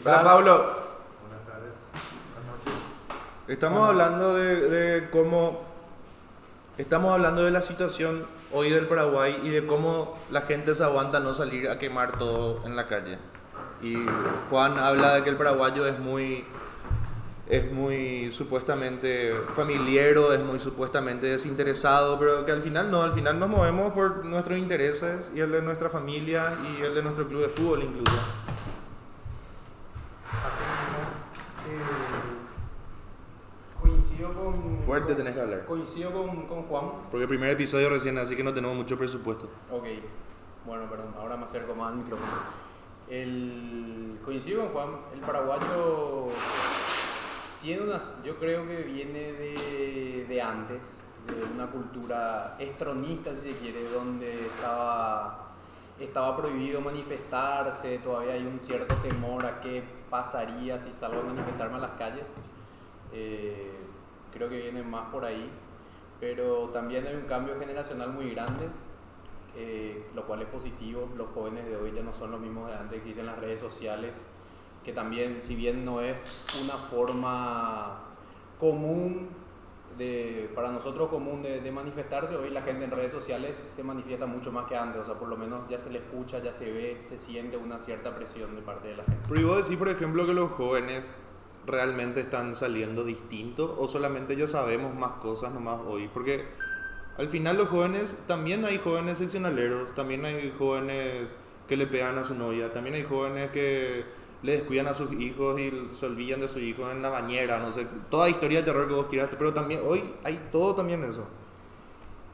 Hola, 0.05 0.23
Pablo. 0.23 0.57
Buenas 1.21 1.45
tardes. 1.45 1.73
Buenas 2.33 2.65
noches. 2.65 2.81
Estamos 3.49 3.89
hablando 3.89 4.35
de, 4.35 4.69
de 4.69 5.09
cómo. 5.09 5.64
Estamos 6.77 7.13
hablando 7.13 7.45
de 7.45 7.51
la 7.51 7.61
situación 7.61 8.25
hoy 8.51 8.69
del 8.69 8.85
Paraguay 8.85 9.39
y 9.45 9.49
de 9.49 9.65
cómo 9.65 10.17
la 10.29 10.41
gente 10.41 10.75
se 10.75 10.83
aguanta 10.83 11.21
no 11.21 11.33
salir 11.33 11.69
a 11.69 11.79
quemar 11.79 12.17
todo 12.17 12.65
en 12.65 12.75
la 12.75 12.89
calle. 12.89 13.17
Y 13.81 13.95
Juan 14.49 14.77
habla 14.77 15.15
de 15.15 15.23
que 15.23 15.29
el 15.29 15.37
paraguayo 15.37 15.87
es 15.87 15.97
muy 15.99 16.43
es 17.47 17.71
muy 17.71 18.29
supuestamente 18.33 19.33
familiero, 19.55 20.33
es 20.33 20.41
muy 20.41 20.59
supuestamente 20.59 21.27
desinteresado, 21.27 22.19
pero 22.19 22.45
que 22.45 22.51
al 22.51 22.61
final 22.61 22.91
no, 22.91 23.03
al 23.03 23.13
final 23.13 23.39
nos 23.39 23.47
movemos 23.47 23.93
por 23.93 24.25
nuestros 24.25 24.57
intereses 24.57 25.31
y 25.33 25.39
el 25.39 25.53
de 25.53 25.61
nuestra 25.61 25.89
familia 25.89 26.57
y 26.61 26.81
el 26.81 26.93
de 26.93 27.03
nuestro 27.03 27.25
club 27.25 27.43
de 27.43 27.49
fútbol 27.49 27.83
incluso. 27.83 28.17
Eh, 31.67 31.79
coincido 33.79 34.33
con... 34.33 34.74
Fuerte 34.85 35.15
tenés 35.15 35.33
que 35.33 35.41
hablar. 35.41 35.65
Coincido 35.65 36.11
con, 36.11 36.45
con, 36.45 36.63
Juan. 36.63 36.85
Porque 37.09 37.23
el 37.23 37.27
primer 37.27 37.49
episodio 37.49 37.89
recién, 37.89 38.19
así 38.19 38.35
que 38.35 38.43
no 38.43 38.53
tenemos 38.53 38.77
mucho 38.77 38.95
presupuesto. 38.95 39.49
Ok, 39.71 39.85
bueno, 40.63 40.87
perdón, 40.87 41.07
ahora 41.17 41.35
me 41.35 41.45
acerco 41.45 41.73
más 41.73 41.91
al 41.91 41.97
micrófono. 41.97 42.31
El, 43.09 44.19
coincido 44.23 44.61
con 44.61 44.69
Juan, 44.73 44.89
el 45.11 45.21
paraguayo 45.21 46.27
tiene 47.63 47.81
unas, 47.81 48.11
yo 48.23 48.35
creo 48.37 48.67
que 48.67 48.83
viene 48.83 49.33
de, 49.33 50.25
de 50.29 50.41
antes, 50.41 50.93
de 51.25 51.55
una 51.55 51.65
cultura 51.65 52.55
estronista, 52.59 53.35
si 53.35 53.53
se 53.53 53.57
quiere, 53.57 53.89
donde 53.89 54.45
estaba, 54.45 55.47
estaba 55.99 56.37
prohibido 56.37 56.79
manifestarse, 56.81 57.97
todavía 58.03 58.33
hay 58.33 58.45
un 58.45 58.59
cierto 58.59 58.93
temor 58.97 59.47
a 59.47 59.61
qué 59.61 59.83
pasaría 60.11 60.77
si 60.77 60.93
salgo 60.93 61.21
a 61.21 61.23
manifestarme 61.23 61.77
a 61.77 61.79
las 61.79 61.91
calles. 61.97 62.25
Eh, 63.11 63.84
creo 64.35 64.49
que 64.49 64.61
viene 64.61 64.83
más 64.83 65.09
por 65.09 65.25
ahí, 65.25 65.49
pero 66.19 66.69
también 66.69 67.07
hay 67.07 67.15
un 67.15 67.25
cambio 67.25 67.57
generacional 67.57 68.11
muy 68.11 68.29
grande. 68.31 68.67
Eh, 69.57 70.07
lo 70.13 70.27
cual 70.27 70.41
es 70.41 70.49
positivo, 70.49 71.07
los 71.15 71.29
jóvenes 71.29 71.65
de 71.65 71.77
hoy 71.77 71.93
ya 71.95 72.03
no 72.03 72.13
son 72.13 72.29
los 72.29 72.41
mismos 72.41 72.67
de 72.67 72.75
antes, 72.75 72.97
existen 72.97 73.25
las 73.25 73.39
redes 73.39 73.57
sociales, 73.57 74.13
que 74.83 74.91
también, 74.91 75.39
si 75.39 75.55
bien 75.55 75.85
no 75.85 76.01
es 76.01 76.45
una 76.61 76.73
forma 76.73 78.03
común, 78.59 79.29
de, 79.97 80.51
para 80.53 80.71
nosotros 80.71 81.09
común 81.09 81.41
de, 81.41 81.71
manifestarse, 81.71 82.35
hoy 82.35 82.49
la 82.49 82.61
gente 82.61 82.83
en 82.83 82.91
redes 82.91 83.13
sociales 83.13 83.65
se 83.69 83.83
manifiesta 83.83 84.25
mucho 84.25 84.51
más 84.51 84.67
que 84.67 84.75
antes, 84.75 85.01
o 85.01 85.05
sea, 85.05 85.15
por 85.15 85.29
lo 85.29 85.37
menos 85.37 85.69
ya 85.69 85.79
se 85.79 85.89
le 85.89 85.99
escucha, 85.99 86.39
ya 86.39 86.51
se 86.51 86.71
ve, 86.71 86.97
se 87.01 87.17
siente 87.17 87.55
una 87.55 87.79
cierta 87.79 88.13
presión 88.13 88.55
de 88.55 88.61
parte 88.61 88.89
de 88.89 88.97
la 88.97 89.03
gente. 89.03 89.21
Pero 89.29 89.47
vos 89.47 89.57
decir, 89.57 89.79
por 89.79 89.89
ejemplo, 89.89 90.25
que 90.25 90.33
los 90.33 90.51
jóvenes 90.51 91.15
realmente 91.65 92.19
están 92.21 92.55
saliendo 92.55 93.03
distintos 93.03 93.71
o 93.77 93.87
solamente 93.87 94.35
ya 94.35 94.47
sabemos 94.47 94.95
más 94.95 95.13
cosas 95.13 95.53
nomás 95.53 95.79
hoy, 95.87 96.09
porque 96.13 96.45
al 97.17 97.29
final 97.29 97.57
los 97.57 97.69
jóvenes, 97.69 98.15
también 98.27 98.65
hay 98.65 98.77
jóvenes 98.77 99.17
seccionaleros, 99.17 99.93
también 99.95 100.25
hay 100.25 100.53
jóvenes 100.57 101.35
que 101.67 101.77
le 101.77 101.87
pegan 101.87 102.17
a 102.17 102.23
su 102.23 102.35
novia, 102.35 102.73
también 102.73 102.95
hay 102.95 103.03
jóvenes 103.03 103.51
que 103.51 104.03
le 104.43 104.51
descuidan 104.51 104.87
a 104.87 104.93
sus 104.93 105.11
hijos 105.13 105.59
y 105.59 105.71
se 105.91 106.05
olvidan 106.05 106.41
de 106.41 106.47
sus 106.47 106.61
hijos 106.61 106.91
en 106.91 107.01
la 107.01 107.09
bañera, 107.09 107.57
no 107.59 107.71
sé, 107.71 107.87
toda 108.11 108.29
historia 108.29 108.59
de 108.59 108.65
terror 108.65 108.87
que 108.87 108.93
vos 108.93 109.07
quieras, 109.07 109.29
pero 109.37 109.53
también 109.53 109.81
hoy 109.85 110.03
hay 110.23 110.49
todo 110.51 110.75
también 110.75 111.03
eso. 111.03 111.25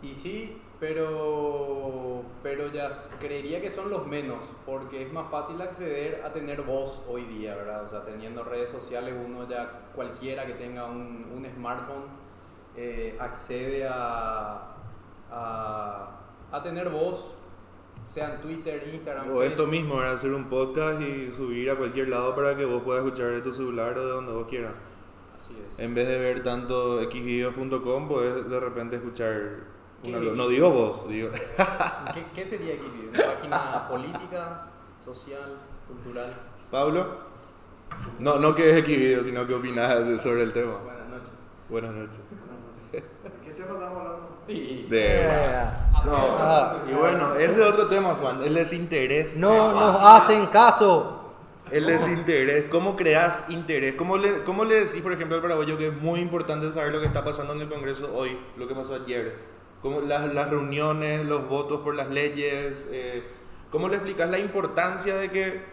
Y 0.01 0.15
sí, 0.15 0.57
pero, 0.81 2.23
pero 2.41 2.67
ya 2.73 2.89
creería 3.19 3.61
que 3.61 3.69
son 3.69 3.91
los 3.91 4.07
menos, 4.07 4.39
porque 4.65 5.03
es 5.03 5.13
más 5.13 5.29
fácil 5.29 5.61
acceder 5.61 6.23
a 6.25 6.33
tener 6.33 6.63
voz 6.63 7.03
hoy 7.07 7.23
día, 7.25 7.55
¿verdad? 7.55 7.83
O 7.83 7.87
sea, 7.87 8.03
teniendo 8.03 8.43
redes 8.43 8.71
sociales, 8.71 9.13
uno 9.23 9.47
ya, 9.47 9.91
cualquiera 9.93 10.47
que 10.47 10.53
tenga 10.53 10.87
un, 10.87 11.31
un 11.35 11.47
smartphone, 11.55 12.05
eh, 12.75 13.15
accede 13.19 13.87
a, 13.87 14.75
a, 15.29 16.19
a 16.51 16.63
tener 16.63 16.89
voz, 16.89 17.35
sea 18.05 18.33
en 18.33 18.41
Twitter, 18.41 18.89
Instagram, 18.91 19.29
O 19.29 19.43
esto 19.43 19.57
Facebook. 19.57 19.69
mismo, 19.69 20.01
era 20.01 20.13
hacer 20.13 20.33
un 20.33 20.49
podcast 20.49 20.99
y 20.99 21.29
subir 21.29 21.69
a 21.69 21.75
cualquier 21.75 22.09
lado 22.09 22.33
para 22.35 22.57
que 22.57 22.65
vos 22.65 22.81
puedas 22.81 23.05
escuchar 23.05 23.29
de 23.29 23.41
tu 23.41 23.53
celular 23.53 23.95
o 23.99 24.03
de 24.03 24.11
donde 24.13 24.31
vos 24.31 24.47
quieras. 24.47 24.73
Así 25.37 25.53
es. 25.67 25.77
En 25.77 25.93
vez 25.93 26.07
de 26.07 26.17
ver 26.17 26.41
tanto 26.41 26.99
xvideos.com, 27.03 28.07
puedes 28.07 28.49
de 28.49 28.59
repente 28.59 28.95
escuchar... 28.95 29.79
¿Qué? 30.03 30.11
no 30.11 30.47
digo 30.47 30.71
vos, 30.71 31.07
digo... 31.07 31.29
¿Qué, 32.13 32.25
qué 32.33 32.45
sería 32.45 32.75
Xvideo? 32.75 33.09
¿Una 33.13 33.33
página 33.35 33.87
política, 33.87 34.67
social, 35.03 35.53
cultural? 35.87 36.33
Pablo. 36.71 37.31
No, 38.19 38.39
no 38.39 38.55
que 38.55 38.71
es 38.79 38.83
xvideos, 38.85 39.25
sino 39.25 39.45
que 39.45 39.53
opinás 39.53 40.05
de- 40.07 40.17
sobre 40.17 40.43
el 40.43 40.53
tema. 40.53 40.77
Buenas 40.83 41.07
noches. 41.09 41.31
Buenas 41.69 41.91
noches. 41.93 42.19
¿Qué 42.91 43.51
tema 43.51 43.73
estamos 43.73 43.97
hablando? 43.97 44.37
Y- 44.47 44.83
De... 44.89 45.27
No, 46.05 46.11
No, 46.37 46.89
y 46.89 46.93
bueno, 46.93 47.35
ese 47.35 47.61
es 47.61 47.67
otro 47.67 47.85
tema, 47.87 48.15
Juan, 48.15 48.41
el 48.43 48.53
desinterés. 48.55 49.37
no 49.37 49.73
nos 49.73 50.01
hacen 50.01 50.47
caso. 50.47 51.17
El 51.69 51.85
desinterés, 51.85 52.65
¿cómo 52.69 52.95
creas 52.97 53.49
interés? 53.49 53.95
¿Cómo 53.95 54.17
le, 54.17 54.43
¿Cómo 54.43 54.65
le 54.65 54.75
decís, 54.83 55.01
por 55.01 55.13
ejemplo, 55.13 55.35
al 55.37 55.41
paraguayo 55.41 55.77
que 55.77 55.87
es 55.89 56.01
muy 56.01 56.19
importante 56.19 56.69
saber 56.71 56.91
lo 56.91 56.99
que 56.99 57.05
está 57.07 57.23
pasando 57.23 57.53
en 57.53 57.61
el 57.61 57.69
Congreso 57.69 58.09
hoy, 58.13 58.37
lo 58.57 58.67
que 58.67 58.73
pasó 58.75 58.95
ayer? 58.95 59.35
¿Cómo 59.81 60.01
las, 60.01 60.31
las 60.33 60.49
reuniones, 60.49 61.25
los 61.25 61.47
votos 61.47 61.81
por 61.81 61.95
las 61.95 62.09
leyes? 62.09 62.87
eh, 62.91 63.23
¿Cómo 63.71 63.87
le 63.87 63.95
explicas 63.95 64.29
la 64.29 64.37
importancia 64.37 65.15
de 65.15 65.31
que, 65.31 65.63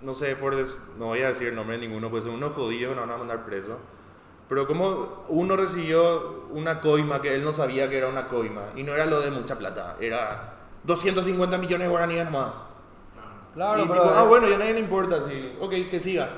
no 0.00 0.14
sé, 0.14 0.36
por 0.36 0.54
des- 0.54 0.76
no 0.98 1.06
voy 1.06 1.22
a 1.22 1.28
decir 1.28 1.48
el 1.48 1.54
nombre 1.56 1.78
de 1.78 1.86
ninguno, 1.86 2.10
pues 2.10 2.24
son 2.24 2.34
unos 2.34 2.52
jodidos 2.54 2.90
que 2.94 3.00
nos 3.00 3.06
van 3.08 3.14
a 3.16 3.18
mandar 3.18 3.44
preso, 3.46 3.78
pero 4.48 4.66
cómo 4.66 5.24
uno 5.28 5.56
recibió 5.56 6.44
una 6.50 6.80
coima 6.80 7.20
que 7.20 7.34
él 7.34 7.42
no 7.42 7.52
sabía 7.52 7.88
que 7.88 7.98
era 7.98 8.08
una 8.08 8.28
coima, 8.28 8.66
y 8.76 8.82
no 8.82 8.94
era 8.94 9.06
lo 9.06 9.20
de 9.20 9.30
mucha 9.30 9.56
plata, 9.58 9.96
era 9.98 10.54
250 10.84 11.58
millones 11.58 11.86
de 11.86 11.90
guaraníes 11.90 12.30
más. 12.30 12.50
Claro, 13.54 13.82
y 13.82 13.88
pero. 13.88 14.02
tipo, 14.02 14.14
ah, 14.14 14.24
bueno, 14.24 14.48
ya 14.48 14.58
nadie 14.58 14.74
le 14.74 14.80
importa, 14.80 15.22
sí. 15.22 15.56
Ok, 15.60 15.70
que 15.90 15.98
siga. 15.98 16.28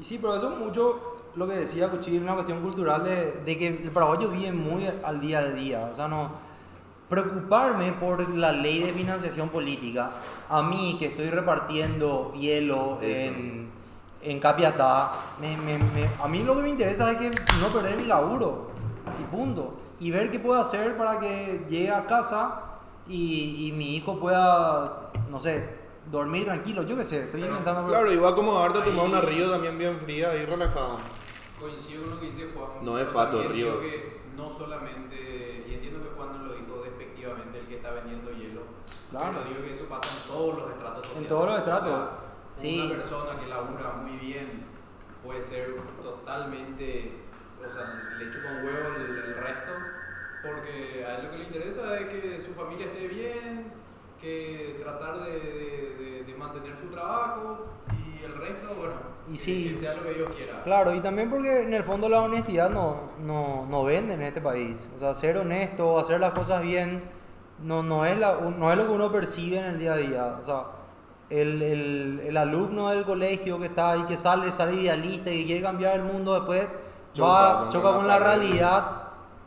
Y 0.00 0.04
sí, 0.04 0.18
pero 0.18 0.36
eso 0.36 0.52
es 0.52 0.58
mucho 0.58 1.07
lo 1.38 1.46
que 1.46 1.54
decía 1.54 1.88
Cuchillo, 1.88 2.20
una 2.20 2.34
cuestión 2.34 2.60
cultural 2.60 3.04
de, 3.04 3.40
de 3.44 3.56
que 3.56 3.68
el 3.68 3.90
paraguayo 3.90 4.28
vive 4.30 4.52
muy 4.52 4.86
al 5.04 5.20
día 5.20 5.38
al 5.38 5.54
día. 5.56 5.88
O 5.90 5.94
sea, 5.94 6.08
no. 6.08 6.30
Preocuparme 7.08 7.92
por 7.92 8.28
la 8.28 8.52
ley 8.52 8.80
de 8.80 8.92
financiación 8.92 9.48
política, 9.48 10.10
a 10.50 10.62
mí 10.62 10.96
que 10.98 11.06
estoy 11.06 11.30
repartiendo 11.30 12.34
hielo 12.34 12.98
Eso. 13.00 13.24
en, 13.28 13.70
en 14.20 14.38
Capiatá, 14.40 15.12
me- 15.40 15.56
me- 15.56 15.78
me- 15.78 16.10
a 16.22 16.28
mí 16.28 16.42
lo 16.42 16.54
que 16.56 16.62
me 16.62 16.68
interesa 16.68 17.10
es 17.12 17.16
que 17.16 17.30
no 17.62 17.68
perder 17.68 17.96
mi 17.96 18.04
laburo, 18.04 18.70
y 19.18 19.24
punto. 19.34 19.74
Y 20.00 20.10
ver 20.10 20.30
qué 20.30 20.38
puedo 20.38 20.60
hacer 20.60 20.98
para 20.98 21.18
que 21.18 21.64
llegue 21.70 21.90
a 21.90 22.04
casa 22.06 22.60
y, 23.08 23.68
y 23.68 23.72
mi 23.72 23.96
hijo 23.96 24.20
pueda, 24.20 25.10
no 25.30 25.40
sé, 25.40 25.64
dormir 26.12 26.44
tranquilo. 26.44 26.82
Yo 26.82 26.94
qué 26.94 27.04
sé, 27.04 27.22
estoy 27.24 27.42
inventando. 27.42 27.86
Claro, 27.86 28.10
va 28.20 28.28
a 28.28 28.32
acomodarte 28.32 28.80
a 28.80 28.84
tomar 28.84 29.06
una 29.06 29.20
río 29.22 29.50
también 29.50 29.78
bien 29.78 29.98
fría 29.98 30.34
y 30.36 30.44
relajado. 30.44 30.98
Coincido 31.60 32.02
con 32.02 32.10
lo 32.10 32.20
que 32.20 32.26
dice 32.26 32.50
Juan. 32.54 32.70
No 32.82 32.98
es 32.98 33.08
fato, 33.08 33.42
Río. 33.42 33.52
digo 33.52 33.80
que 33.80 34.18
no 34.36 34.48
solamente, 34.50 35.64
y 35.68 35.74
entiendo 35.74 36.02
que 36.02 36.14
Juan 36.16 36.32
no 36.32 36.44
lo 36.48 36.54
dijo 36.54 36.82
despectivamente, 36.84 37.58
el 37.60 37.66
que 37.66 37.76
está 37.76 37.90
vendiendo 37.92 38.30
hielo. 38.32 38.62
Claro. 39.10 39.38
Pero 39.42 39.48
digo 39.54 39.64
que 39.66 39.74
eso 39.74 39.84
pasa 39.88 40.16
en 40.22 40.28
todos 40.32 40.58
los 40.58 40.70
estratos 40.70 41.06
sociales. 41.06 41.28
todos 41.28 41.46
los 41.48 41.58
estratos. 41.58 41.82
O 41.84 41.88
sea, 41.88 42.10
Sí. 42.50 42.80
Una 42.80 42.90
persona 42.96 43.38
que 43.38 43.46
labura 43.46 43.92
muy 44.02 44.16
bien 44.16 44.64
puede 45.22 45.42
ser 45.42 45.76
totalmente, 46.02 47.12
o 47.66 47.70
sea, 47.70 48.14
le 48.18 48.30
chupa 48.30 48.48
un 48.58 48.64
huevo 48.64 48.96
el, 48.96 49.18
el 49.18 49.34
resto, 49.34 49.72
porque 50.42 51.04
a 51.06 51.16
él 51.18 51.24
lo 51.26 51.30
que 51.30 51.38
le 51.38 51.44
interesa 51.44 51.98
es 52.00 52.06
que 52.08 52.40
su 52.40 52.54
familia 52.54 52.86
esté 52.86 53.06
bien, 53.08 53.72
que 54.20 54.80
tratar 54.82 55.20
de, 55.24 55.30
de- 55.32 55.94
de- 55.98 56.24
de 56.24 56.34
mantener 56.34 56.76
su 56.76 56.86
trabajo 56.86 57.66
y 58.20 58.24
el 58.24 58.34
resto, 58.36 58.74
bueno, 58.76 58.94
Y 59.28 59.32
que- 59.32 59.38
sí. 59.38 59.68
que 59.70 59.74
sea 59.76 59.94
lo 59.94 60.02
que 60.02 60.14
Dios 60.14 60.30
quiera. 60.36 60.62
Claro, 60.64 60.94
y 60.94 61.00
también 61.00 61.30
porque 61.30 61.62
en 61.62 61.72
el 61.74 61.82
fondo 61.84 62.08
la 62.08 62.20
honestidad 62.22 62.70
no, 62.70 63.10
no, 63.24 63.66
no 63.68 63.84
vende 63.84 64.14
en 64.14 64.22
este 64.22 64.40
país. 64.40 64.88
O 64.96 64.98
sea, 65.00 65.14
ser 65.14 65.36
honesto, 65.38 65.98
hacer 65.98 66.20
las 66.20 66.32
cosas 66.32 66.62
bien, 66.62 67.02
no, 67.62 67.82
no, 67.82 68.04
es 68.06 68.18
la, 68.18 68.34
no 68.40 68.70
es 68.70 68.76
lo 68.78 68.86
que 68.86 68.92
uno 68.92 69.10
percibe 69.12 69.58
en 69.58 69.64
el 69.66 69.78
día 69.78 69.92
a 69.92 69.96
día. 69.96 70.36
O 70.40 70.44
sea, 70.44 70.62
el, 71.30 71.60
el, 71.62 72.20
el 72.26 72.36
alumno 72.36 72.88
del 72.90 73.04
colegio 73.04 73.58
que 73.58 73.66
está 73.66 73.92
ahí, 73.92 74.02
que 74.04 74.16
sale, 74.16 74.50
sale 74.52 74.74
idealista 74.80 75.30
y 75.30 75.44
quiere 75.44 75.60
cambiar 75.62 75.96
el 75.96 76.02
mundo 76.04 76.34
después, 76.34 76.74
Choca 77.12 77.28
va, 77.28 77.58
contra 77.60 77.80
choca 77.80 77.96
con 77.96 78.06
la 78.06 78.18
realidad 78.18 79.02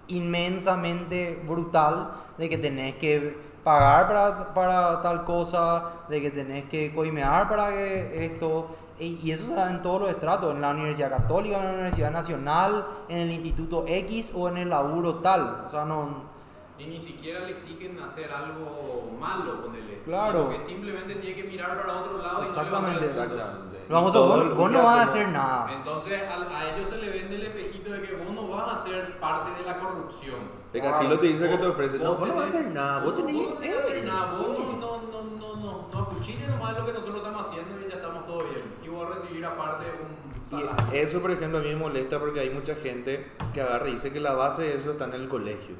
inmensamente 0.08 1.42
brutal 1.48 2.12
de 2.38 2.50
que 2.50 2.58
tenés 2.58 2.96
que 2.96 3.38
pagar 3.64 4.08
para, 4.08 4.54
para 4.54 5.02
tal 5.02 5.24
cosa, 5.24 5.84
de 6.10 6.22
que 6.22 6.32
tenés 6.32 6.66
que 6.66 6.94
coimear 6.94 7.48
para 7.48 7.70
que 7.70 8.26
esto, 8.26 8.68
y, 9.00 9.20
y 9.24 9.32
eso 9.32 9.48
se 9.48 9.54
da 9.54 9.70
en 9.70 9.82
todos 9.82 10.02
los 10.02 10.10
estratos, 10.10 10.56
en 10.56 10.62
la 10.62 10.72
Universidad 10.72 11.10
Católica, 11.10 11.58
en 11.58 11.66
la 11.66 11.72
Universidad 11.74 12.12
Nacional, 12.12 12.86
en 13.10 13.18
el 13.20 13.32
Instituto 13.32 13.86
X 13.88 14.34
o 14.36 14.50
en 14.50 14.58
el 14.58 14.70
laburo 14.70 15.16
tal. 15.16 15.66
O 15.68 15.72
sea, 15.72 15.86
no... 15.86 16.32
Y 16.78 16.86
ni 16.86 17.00
siquiera 17.00 17.42
le 17.42 17.52
exigen 17.52 18.00
hacer 18.00 18.32
algo 18.32 19.12
malo 19.20 19.62
con 19.62 19.76
él. 19.76 20.02
Claro. 20.04 20.50
que 20.50 20.60
simplemente 20.60 21.16
tiene 21.16 21.36
que 21.36 21.44
mirar 21.44 21.80
para 21.80 22.00
otro 22.00 22.18
lado 22.18 22.44
Exactamente. 22.44 23.06
y 23.06 23.08
no 23.08 23.08
le 23.08 23.16
va 23.16 23.22
a 23.22 23.26
hacer 23.26 23.32
Exactamente. 23.32 23.72
Vamos, 23.88 24.14
vos, 24.14 24.58
vos 24.58 24.72
no 24.72 24.84
vas 24.84 24.98
a 24.98 25.04
hacer 25.04 25.28
nada. 25.30 25.72
Entonces 25.74 26.24
a, 26.24 26.58
a 26.58 26.76
ellos 26.76 26.90
se 26.90 26.98
le 26.98 27.10
vende 27.10 27.36
el 27.36 27.44
espejito 27.44 27.92
de 27.92 28.02
que 28.02 28.16
vos 28.16 28.34
no 28.34 28.41
a 28.82 28.88
ser 28.90 29.20
parte 29.20 29.52
de 29.60 29.66
la 29.66 29.78
corrupción. 29.80 30.62
De 30.74 30.82
que 30.82 30.88
así 30.88 31.08
lo 31.08 31.20
te 31.20 31.28
dice 31.28 31.50
que 31.50 31.58
te 31.58 31.64
Vos- 31.64 31.74
ofrece. 31.74 31.98
No, 32.00 32.16
vos 32.16 32.28
no 32.30 32.36
vas 32.36 32.44
a 32.46 32.48
hacer 32.60 32.72
nada. 32.74 33.04
Vos 33.04 33.16
tenés. 33.16 33.36
vos 33.36 33.50
no 33.50 33.56
tenés 33.56 33.76
que 33.76 33.82
hacer 33.82 34.06
nada. 34.06 34.34
Vos 34.34 34.48
no, 34.60 34.76
no, 34.78 35.02
no, 35.02 35.56
no, 35.56 35.88
no, 35.92 36.00
acuchilles 36.00 36.48
nomás 36.50 36.78
lo 36.78 36.86
que 36.86 36.94
nosotros 36.94 37.18
estamos 37.18 37.48
haciendo 37.48 37.80
y 37.86 37.90
ya 37.90 37.96
estamos 37.96 38.26
todo 38.26 38.40
bien. 38.44 38.62
Y 38.84 38.88
vos 38.90 39.10
vas 39.10 39.18
a 39.18 39.22
recibir 39.22 39.46
aparte 39.46 39.86
un 40.02 40.46
salario. 40.50 40.86
Y 40.94 40.98
eso, 40.98 41.22
por 41.22 41.32
ejemplo, 41.32 41.60
a 41.60 41.62
mí 41.62 41.68
me 41.70 41.76
molesta 41.76 42.20
porque 42.20 42.40
hay 42.40 42.50
mucha 42.50 42.76
gente 42.76 43.32
que 43.54 43.62
agarra 43.62 43.90
y 43.90 43.94
dice 43.94 44.12
que 44.14 44.20
la 44.20 44.34
base 44.34 44.64
de 44.64 44.78
eso 44.78 44.92
está 44.92 45.06
en 45.06 45.14
el 45.16 45.28
colegio. 45.30 45.76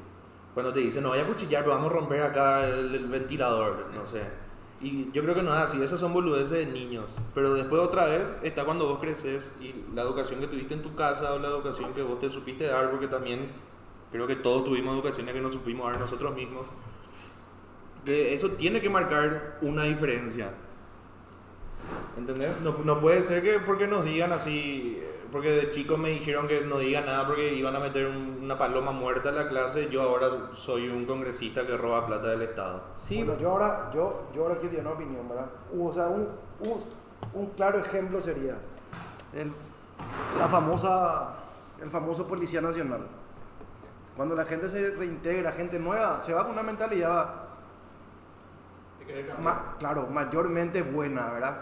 Cuando 0.54 0.72
te 0.72 0.80
dicen, 0.80 1.02
no 1.02 1.08
voy 1.10 1.18
a 1.20 1.26
cuchillar, 1.26 1.62
pero 1.62 1.74
vamos 1.76 1.90
a 1.90 1.94
romper 1.94 2.22
acá 2.22 2.64
el, 2.66 2.94
el 2.94 3.06
ventilador, 3.06 3.86
no 3.94 4.06
sé. 4.06 4.22
Y 4.82 5.12
yo 5.12 5.22
creo 5.22 5.34
que 5.36 5.42
no 5.42 5.54
es 5.54 5.60
así, 5.60 5.80
esas 5.80 6.00
son 6.00 6.12
boludeces 6.12 6.50
de 6.50 6.66
niños. 6.66 7.16
Pero 7.34 7.54
después 7.54 7.80
otra 7.80 8.06
vez 8.06 8.34
está 8.42 8.64
cuando 8.64 8.86
vos 8.86 8.98
creces 8.98 9.48
y 9.60 9.74
la 9.94 10.02
educación 10.02 10.40
que 10.40 10.48
tuviste 10.48 10.74
en 10.74 10.82
tu 10.82 10.96
casa 10.96 11.32
o 11.34 11.38
la 11.38 11.48
educación 11.48 11.94
que 11.94 12.02
vos 12.02 12.18
te 12.18 12.28
supiste 12.28 12.64
dar, 12.64 12.90
porque 12.90 13.06
también 13.06 13.48
creo 14.10 14.26
que 14.26 14.34
todos 14.34 14.64
tuvimos 14.64 14.94
educaciones 14.94 15.34
que 15.34 15.40
no 15.40 15.52
supimos 15.52 15.86
dar 15.86 16.00
nosotros 16.00 16.34
mismos. 16.34 16.66
Que 18.04 18.34
eso 18.34 18.50
tiene 18.52 18.80
que 18.80 18.90
marcar 18.90 19.58
una 19.62 19.84
diferencia. 19.84 20.52
¿Entendés? 22.18 22.60
No, 22.62 22.76
no 22.84 23.00
puede 23.00 23.22
ser 23.22 23.42
que 23.42 23.60
porque 23.60 23.86
nos 23.86 24.04
digan 24.04 24.32
así, 24.32 25.00
porque 25.32 25.50
de 25.50 25.70
chicos 25.70 25.98
me 25.98 26.10
dijeron 26.10 26.46
que 26.46 26.60
no 26.60 26.78
digan 26.78 27.06
nada 27.06 27.26
porque 27.26 27.54
iban 27.54 27.74
a 27.74 27.80
meter 27.80 28.06
un- 28.06 28.40
una 28.42 28.58
paloma 28.58 28.92
muerta 28.92 29.30
en 29.30 29.36
la 29.36 29.48
clase, 29.48 29.88
yo 29.88 30.02
ahora 30.02 30.28
soy 30.54 30.88
un 30.90 31.06
congresista 31.06 31.66
que 31.66 31.76
roba 31.76 32.06
plata 32.06 32.28
del 32.28 32.42
Estado. 32.42 32.82
Sí, 32.94 33.24
Bueno, 33.24 33.40
yo 33.40 33.50
ahora, 33.50 33.90
yo, 33.94 34.24
yo 34.34 34.42
ahora 34.42 34.56
quiero 34.58 34.76
dar 34.76 34.86
una 34.86 34.94
opinión, 34.94 35.28
¿verdad? 35.28 35.46
O 35.76 35.92
sea, 35.92 36.08
un, 36.08 36.28
un, 36.68 36.84
un 37.34 37.46
claro 37.50 37.78
ejemplo 37.78 38.20
sería 38.20 38.56
el, 39.32 39.50
la 40.38 40.48
famosa, 40.48 41.28
el 41.82 41.90
famoso 41.90 42.26
Policía 42.28 42.60
Nacional. 42.60 43.06
Cuando 44.16 44.34
la 44.34 44.44
gente 44.44 44.70
se 44.70 44.90
reintegra, 44.90 45.52
gente 45.52 45.78
nueva, 45.78 46.22
se 46.22 46.34
va 46.34 46.42
con 46.44 46.52
una 46.52 46.62
mentalidad, 46.62 47.34
ma- 49.40 49.76
claro, 49.78 50.06
mayormente 50.08 50.82
buena, 50.82 51.30
¿verdad? 51.32 51.56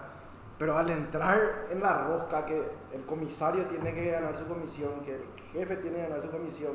Pero 0.61 0.77
al 0.77 0.91
entrar 0.91 1.41
en 1.71 1.81
la 1.81 2.05
rosca 2.05 2.45
que 2.45 2.63
el 2.93 3.07
comisario 3.07 3.65
tiene 3.65 3.95
que 3.95 4.11
ganar 4.11 4.37
su 4.37 4.45
comisión, 4.47 5.01
que 5.07 5.15
el 5.15 5.23
jefe 5.55 5.77
tiene 5.79 5.97
que 5.97 6.03
ganar 6.03 6.21
su 6.21 6.31
comisión, 6.31 6.73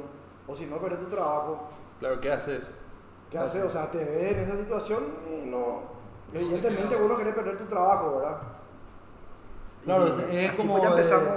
o 0.47 0.55
si 0.55 0.65
no, 0.65 0.77
perder 0.77 0.99
tu 1.01 1.05
trabajo, 1.05 1.69
Claro, 1.99 2.19
¿qué 2.19 2.31
haces? 2.31 2.73
¿Qué 3.29 3.37
hace? 3.37 3.61
O 3.61 3.69
sea, 3.69 3.91
te 3.91 3.99
ve 3.99 4.31
en 4.31 4.39
esa 4.39 4.57
situación 4.57 5.03
y 5.31 5.45
no. 5.45 5.83
te 6.31 6.39
Evidentemente, 6.39 6.95
uno 6.95 7.13
quiere 7.15 7.31
perder 7.31 7.59
tu 7.59 7.65
trabajo, 7.65 8.15
¿verdad? 8.17 8.37
Claro, 9.83 10.07
Y 10.31 10.35
es 10.37 10.49
así 10.49 10.57
como, 10.57 10.73
pues 10.73 10.83
ya 10.83 10.89
eh, 10.89 10.91
empezamos. 10.91 11.27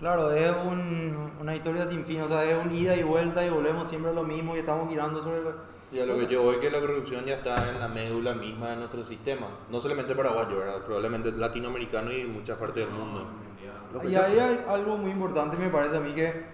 Claro, 0.00 0.32
es 0.32 0.52
un- 0.66 1.30
una 1.40 1.54
historia 1.54 1.86
sin 1.86 2.04
fin, 2.04 2.22
o 2.22 2.28
sea, 2.28 2.42
es 2.42 2.56
un 2.62 2.74
ida 2.74 2.96
y 2.96 3.04
vuelta 3.04 3.46
y 3.46 3.50
volvemos 3.50 3.88
siempre 3.88 4.10
a 4.10 4.14
lo 4.14 4.24
mismo 4.24 4.56
y 4.56 4.58
estamos 4.58 4.88
girando 4.88 5.22
sobre... 5.22 5.38
el- 5.38 5.54
Y 5.94 6.00
a 6.00 6.06
lo 6.06 6.18
que 6.18 6.26
yo 6.26 6.42
voy 6.42 6.58
que 6.58 6.72
la 6.72 6.80
corrupción 6.80 7.24
ya 7.24 7.34
está 7.34 7.70
en 7.70 7.78
la 7.78 7.86
médula 7.86 8.34
misma 8.34 8.70
de 8.70 8.76
nuestro 8.76 9.04
sistema. 9.04 9.46
No 9.70 9.80
solamente 9.80 10.12
paraguayo, 10.12 10.58
¿verdad? 10.58 10.82
probablemente 10.84 11.30
latinoamericano 11.30 12.12
y 12.12 12.22
en 12.22 12.32
muchas 12.32 12.58
partes 12.58 12.84
del 12.84 12.92
mundo. 12.92 13.24
Y 14.02 14.16
ahí 14.16 14.40
hay 14.40 14.64
algo 14.68 14.98
muy 14.98 15.12
importante, 15.12 15.56
me 15.56 15.68
parece 15.68 15.98
a 15.98 16.00
mí, 16.00 16.12
que 16.12 16.46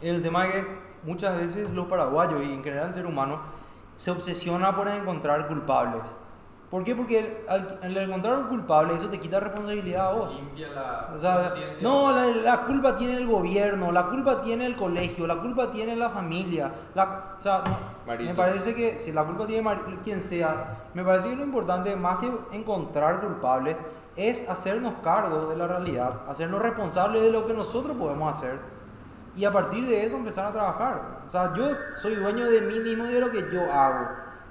el 0.00 0.22
tema 0.22 0.44
de 0.44 0.52
que 0.52 0.66
muchas 1.02 1.36
veces 1.36 1.68
los 1.70 1.86
paraguayos 1.86 2.40
y 2.44 2.52
en 2.52 2.62
general 2.62 2.88
el 2.88 2.94
ser 2.94 3.04
humano 3.04 3.40
se 3.96 4.12
obsesiona 4.12 4.76
por 4.76 4.86
encontrar 4.86 5.48
culpables. 5.48 6.04
¿Por 6.70 6.84
qué? 6.84 6.94
Porque 6.94 7.44
al, 7.48 7.78
al 7.82 7.96
encontrar 7.96 8.36
un 8.38 8.44
culpable 8.48 8.94
eso 8.94 9.08
te 9.08 9.18
quita 9.18 9.40
responsabilidad 9.40 10.08
a 10.08 10.12
vos. 10.12 10.34
Limpia 10.34 10.68
la 10.68 11.08
O 11.16 11.18
sea, 11.18 11.36
no, 11.82 12.12
la, 12.12 12.26
la 12.26 12.60
culpa 12.66 12.96
tiene 12.98 13.16
el 13.16 13.26
gobierno, 13.26 13.90
la 13.90 14.06
culpa 14.06 14.42
tiene 14.42 14.66
el 14.66 14.76
colegio, 14.76 15.26
la 15.26 15.36
culpa 15.40 15.70
tiene 15.70 15.96
la 15.96 16.10
familia. 16.10 16.70
La, 16.94 17.36
o 17.38 17.40
sea, 17.40 17.62
no. 17.66 17.78
Me 18.26 18.34
parece 18.34 18.74
que 18.74 18.98
si 18.98 19.12
la 19.12 19.24
culpa 19.24 19.46
tiene 19.46 19.62
Mar- 19.62 19.80
quien 20.04 20.22
sea, 20.22 20.76
me 20.92 21.02
parece 21.04 21.30
que 21.30 21.36
lo 21.36 21.44
importante, 21.44 21.96
más 21.96 22.18
que 22.18 22.30
encontrar 22.52 23.20
culpables, 23.20 23.76
es 24.14 24.46
hacernos 24.48 24.94
cargo 25.02 25.48
de 25.48 25.56
la 25.56 25.66
realidad, 25.68 26.20
hacernos 26.28 26.60
responsables 26.60 27.22
de 27.22 27.30
lo 27.30 27.46
que 27.46 27.54
nosotros 27.54 27.96
podemos 27.96 28.36
hacer 28.36 28.58
y 29.36 29.44
a 29.44 29.52
partir 29.52 29.86
de 29.86 30.04
eso 30.04 30.16
empezar 30.16 30.44
a 30.46 30.52
trabajar. 30.52 31.20
O 31.26 31.30
sea, 31.30 31.54
yo 31.54 31.68
soy 31.96 32.16
dueño 32.16 32.44
de 32.50 32.60
mí 32.62 32.78
mismo 32.80 33.06
y 33.06 33.08
de 33.12 33.20
lo 33.20 33.30
que 33.30 33.44
yo 33.52 33.72
hago. 33.72 34.08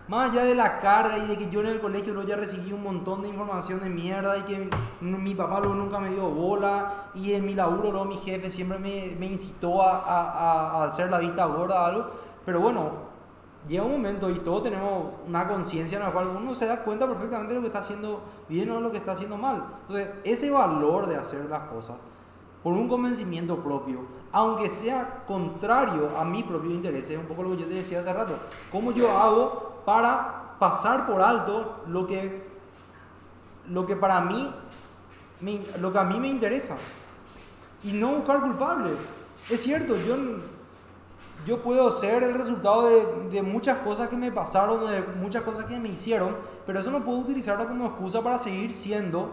Más 0.07 0.29
allá 0.29 0.45
de 0.45 0.55
la 0.55 0.79
carga 0.79 1.17
y 1.17 1.27
de 1.27 1.37
que 1.37 1.49
yo 1.49 1.59
en 1.59 1.67
el 1.67 1.81
colegio 1.81 2.13
luego 2.13 2.29
ya 2.29 2.37
recibí 2.37 2.71
un 2.71 2.81
montón 2.81 3.21
de 3.21 3.27
información 3.27 3.81
de 3.81 3.89
mierda 3.89 4.37
y 4.37 4.43
que 4.43 4.69
mi, 5.01 5.35
papá 5.35 5.59
luego 5.59 5.75
nunca 5.75 5.99
me 5.99 6.09
dio 6.09 6.29
bola 6.29 7.09
y 7.13 7.33
en 7.33 7.45
mi 7.45 7.53
laburo 7.53 7.91
luego 7.91 8.05
mi 8.05 8.15
jefe 8.17 8.49
siempre 8.49 8.79
me, 8.79 9.15
me 9.19 9.25
incitó 9.25 9.81
a, 9.81 9.97
a- 9.99 10.81
a- 10.81 10.83
hacer 10.85 11.09
la 11.09 11.17
vista 11.19 11.45
gorda 11.45 11.85
algo. 11.85 12.05
Pero 12.45 12.61
bueno, 12.61 12.91
llega 13.67 13.83
un 13.83 13.91
momento 13.91 14.29
y 14.29 14.35
todos 14.39 14.63
tenemos 14.63 15.07
una 15.27 15.45
conciencia 15.45 15.97
en 15.97 16.05
la 16.05 16.11
cual 16.13 16.27
uno 16.29 16.55
se 16.55 16.67
da 16.67 16.83
cuenta 16.83 17.05
perfectamente 17.05 17.49
de 17.49 17.55
lo 17.55 17.61
que 17.61 17.67
está 17.67 17.79
haciendo 17.79 18.21
bien 18.47 18.71
o 18.71 18.79
lo 18.79 18.91
que 18.91 18.97
está 18.99 19.11
haciendo 19.11 19.35
mal. 19.35 19.65
Entonces, 19.81 20.07
ese 20.23 20.49
valor 20.49 21.07
de 21.07 21.17
hacer 21.17 21.43
las 21.49 21.63
cosas 21.63 21.97
por 22.63 22.71
un 22.73 22.87
convencimiento 22.87 23.57
propio, 23.57 24.05
aunque 24.31 24.69
sea 24.69 25.23
contrario 25.27 26.09
a 26.17 26.23
mi 26.23 26.43
propio 26.43 26.71
interés, 26.71 27.09
es 27.09 27.17
un 27.17 27.25
poco 27.25 27.43
lo 27.43 27.51
que 27.51 27.57
yo 27.63 27.67
te 27.67 27.73
decía 27.75 27.99
hace 27.99 28.13
rato. 28.13 28.35
¿Cómo 28.71 28.91
yo 28.93 29.11
hago 29.11 29.66
para 29.87 30.57
pasar 30.59 31.07
por 31.07 31.21
alto 31.21 31.81
lo 31.87 32.05
que, 32.05 32.45
lo 33.69 33.85
que 33.85 33.95
para 33.95 34.19
mí, 34.19 34.53
me- 35.39 35.61
lo 35.79 35.93
que 35.93 35.97
a 35.99 36.03
mí 36.03 36.19
me 36.19 36.27
interesa? 36.27 36.75
Y 37.85 37.93
no 37.93 38.09
buscar 38.09 38.41
culpables. 38.41 38.91
Es 39.49 39.63
cierto, 39.63 39.95
yo, 40.05 40.17
yo 41.45 41.61
puedo 41.63 41.89
ser 41.93 42.21
el 42.23 42.33
resultado 42.33 42.89
de, 42.89 43.29
de 43.29 43.41
muchas 43.41 43.77
cosas 43.77 44.09
que 44.09 44.17
me 44.17 44.29
pasaron, 44.29 44.85
de 44.91 45.03
muchas 45.21 45.43
cosas 45.43 45.63
que 45.63 45.79
me 45.79 45.87
hicieron, 45.87 46.35
pero 46.65 46.81
eso 46.81 46.91
no 46.91 47.05
puedo 47.05 47.19
utilizarlo 47.19 47.65
como 47.65 47.85
excusa 47.85 48.21
para 48.21 48.37
seguir 48.39 48.73
siendo 48.73 49.29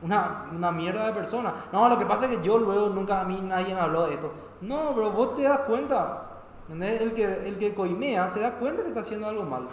una, 0.00 0.46
una 0.56 0.72
mierda 0.72 1.04
de 1.04 1.12
persona. 1.12 1.52
No, 1.70 1.86
lo 1.86 1.98
que 1.98 2.06
pasa 2.06 2.24
es 2.24 2.38
que 2.38 2.42
yo 2.46 2.56
luego 2.56 2.88
nunca 2.88 3.20
a 3.20 3.24
mí 3.24 3.38
nadie 3.42 3.74
me 3.74 3.80
habló 3.80 4.06
de 4.06 4.14
esto. 4.14 4.32
No, 4.62 4.92
pero 4.94 5.10
vos 5.10 5.36
te 5.36 5.42
das 5.42 5.58
cuenta. 5.66 6.28
El 6.70 7.14
que, 7.14 7.48
el 7.48 7.58
que 7.58 7.74
coimea 7.74 8.28
se 8.28 8.40
da 8.40 8.52
cuenta 8.52 8.82
que 8.82 8.88
está 8.88 9.00
haciendo 9.00 9.28
algo 9.28 9.42
mal. 9.42 9.68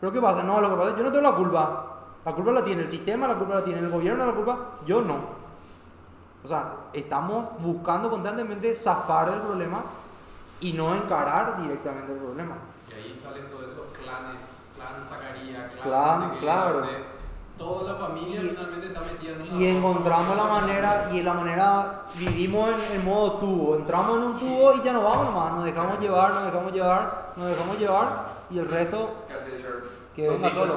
Pero 0.00 0.12
¿qué 0.12 0.20
pasa? 0.20 0.42
No, 0.42 0.60
lo 0.60 0.70
que 0.70 0.76
pasa 0.76 0.88
es 0.88 0.94
que 0.94 0.98
yo 0.98 1.06
no 1.06 1.12
tengo 1.12 1.30
la 1.30 1.36
culpa. 1.36 1.86
La 2.24 2.34
culpa 2.34 2.52
la 2.52 2.64
tiene 2.64 2.82
el 2.82 2.90
sistema, 2.90 3.28
la 3.28 3.36
culpa 3.36 3.54
la 3.54 3.64
tiene 3.64 3.78
el 3.80 3.88
gobierno, 3.88 4.26
la 4.26 4.34
culpa 4.34 4.58
yo 4.84 5.02
no. 5.02 5.40
O 6.42 6.48
sea, 6.48 6.72
estamos 6.92 7.60
buscando 7.60 8.10
constantemente 8.10 8.74
zafar 8.74 9.30
del 9.30 9.40
problema 9.40 9.82
y 10.60 10.72
no 10.72 10.94
encarar 10.94 11.62
directamente 11.62 12.12
el 12.12 12.18
problema. 12.18 12.56
Y 12.88 12.92
ahí 12.92 13.14
salen 13.14 13.48
todos 13.48 13.70
esos 13.70 13.86
clanes, 13.96 14.48
clan 14.74 15.02
Zacarías, 15.02 15.72
clan, 15.74 15.82
Clan, 15.82 16.20
no 16.20 16.26
sé 16.26 16.34
qué, 16.34 16.40
claro. 16.40 16.86
Toda 17.60 17.92
la 17.92 17.98
familia 17.98 18.42
Y- 18.42 18.48
finalmente 18.48 18.86
está 18.88 19.00
metida 19.00 19.32
en 19.34 19.42
una 19.42 19.62
Y 19.62 19.66
encontramos 19.68 20.36
la 20.36 20.44
manera, 20.44 21.10
y 21.12 21.22
la 21.22 21.34
manera, 21.34 22.02
vivimos 22.16 22.70
en 22.90 22.96
el 22.98 23.04
modo 23.04 23.32
tubo, 23.34 23.76
entramos 23.76 24.16
en 24.16 24.22
un 24.24 24.38
tubo 24.40 24.72
y 24.74 24.82
ya 24.82 24.92
no 24.94 25.02
vamos 25.04 25.26
nomás, 25.26 25.52
nos 25.52 25.64
dejamos 25.64 26.00
llevar, 26.00 26.32
nos 26.34 26.44
dejamos 26.46 26.72
llevar, 26.72 27.32
nos 27.36 27.48
dejamos 27.48 27.78
llevar 27.78 28.30
y 28.50 28.58
el 28.58 28.68
resto 28.68 29.10
que 30.16 30.28
venga 30.28 30.50
solo. 30.52 30.76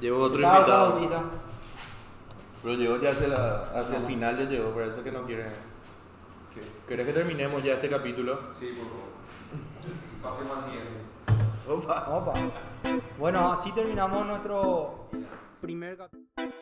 Llegó 0.00 0.22
otro 0.22 0.40
chao, 0.40 0.56
invitado. 0.58 0.88
Bautista. 0.90 1.20
Pero 2.62 2.74
llegó 2.74 2.96
ya 2.98 3.10
hacia, 3.12 3.28
la- 3.28 3.70
hacia 3.74 3.96
el 3.96 4.04
final, 4.04 4.36
ya 4.38 4.44
llegó, 4.44 4.70
por 4.70 4.82
eso 4.82 5.02
que 5.02 5.10
no 5.10 5.22
quiere. 5.24 5.50
¿Querés 6.86 7.06
que 7.06 7.12
terminemos 7.12 7.62
ya 7.62 7.74
este 7.74 7.88
capítulo? 7.88 8.38
Sí, 8.58 8.76
por 8.76 8.88
favor. 8.88 9.10
Pasemos 10.36 10.58
al 10.58 10.64
siguiente. 10.64 11.00
Opa. 11.68 12.06
Opa. 12.10 12.32
Bueno, 13.18 13.52
así 13.52 13.72
terminamos 13.72 14.26
nuestro 14.26 15.08
primer 15.60 15.96
capítulo. 15.96 16.59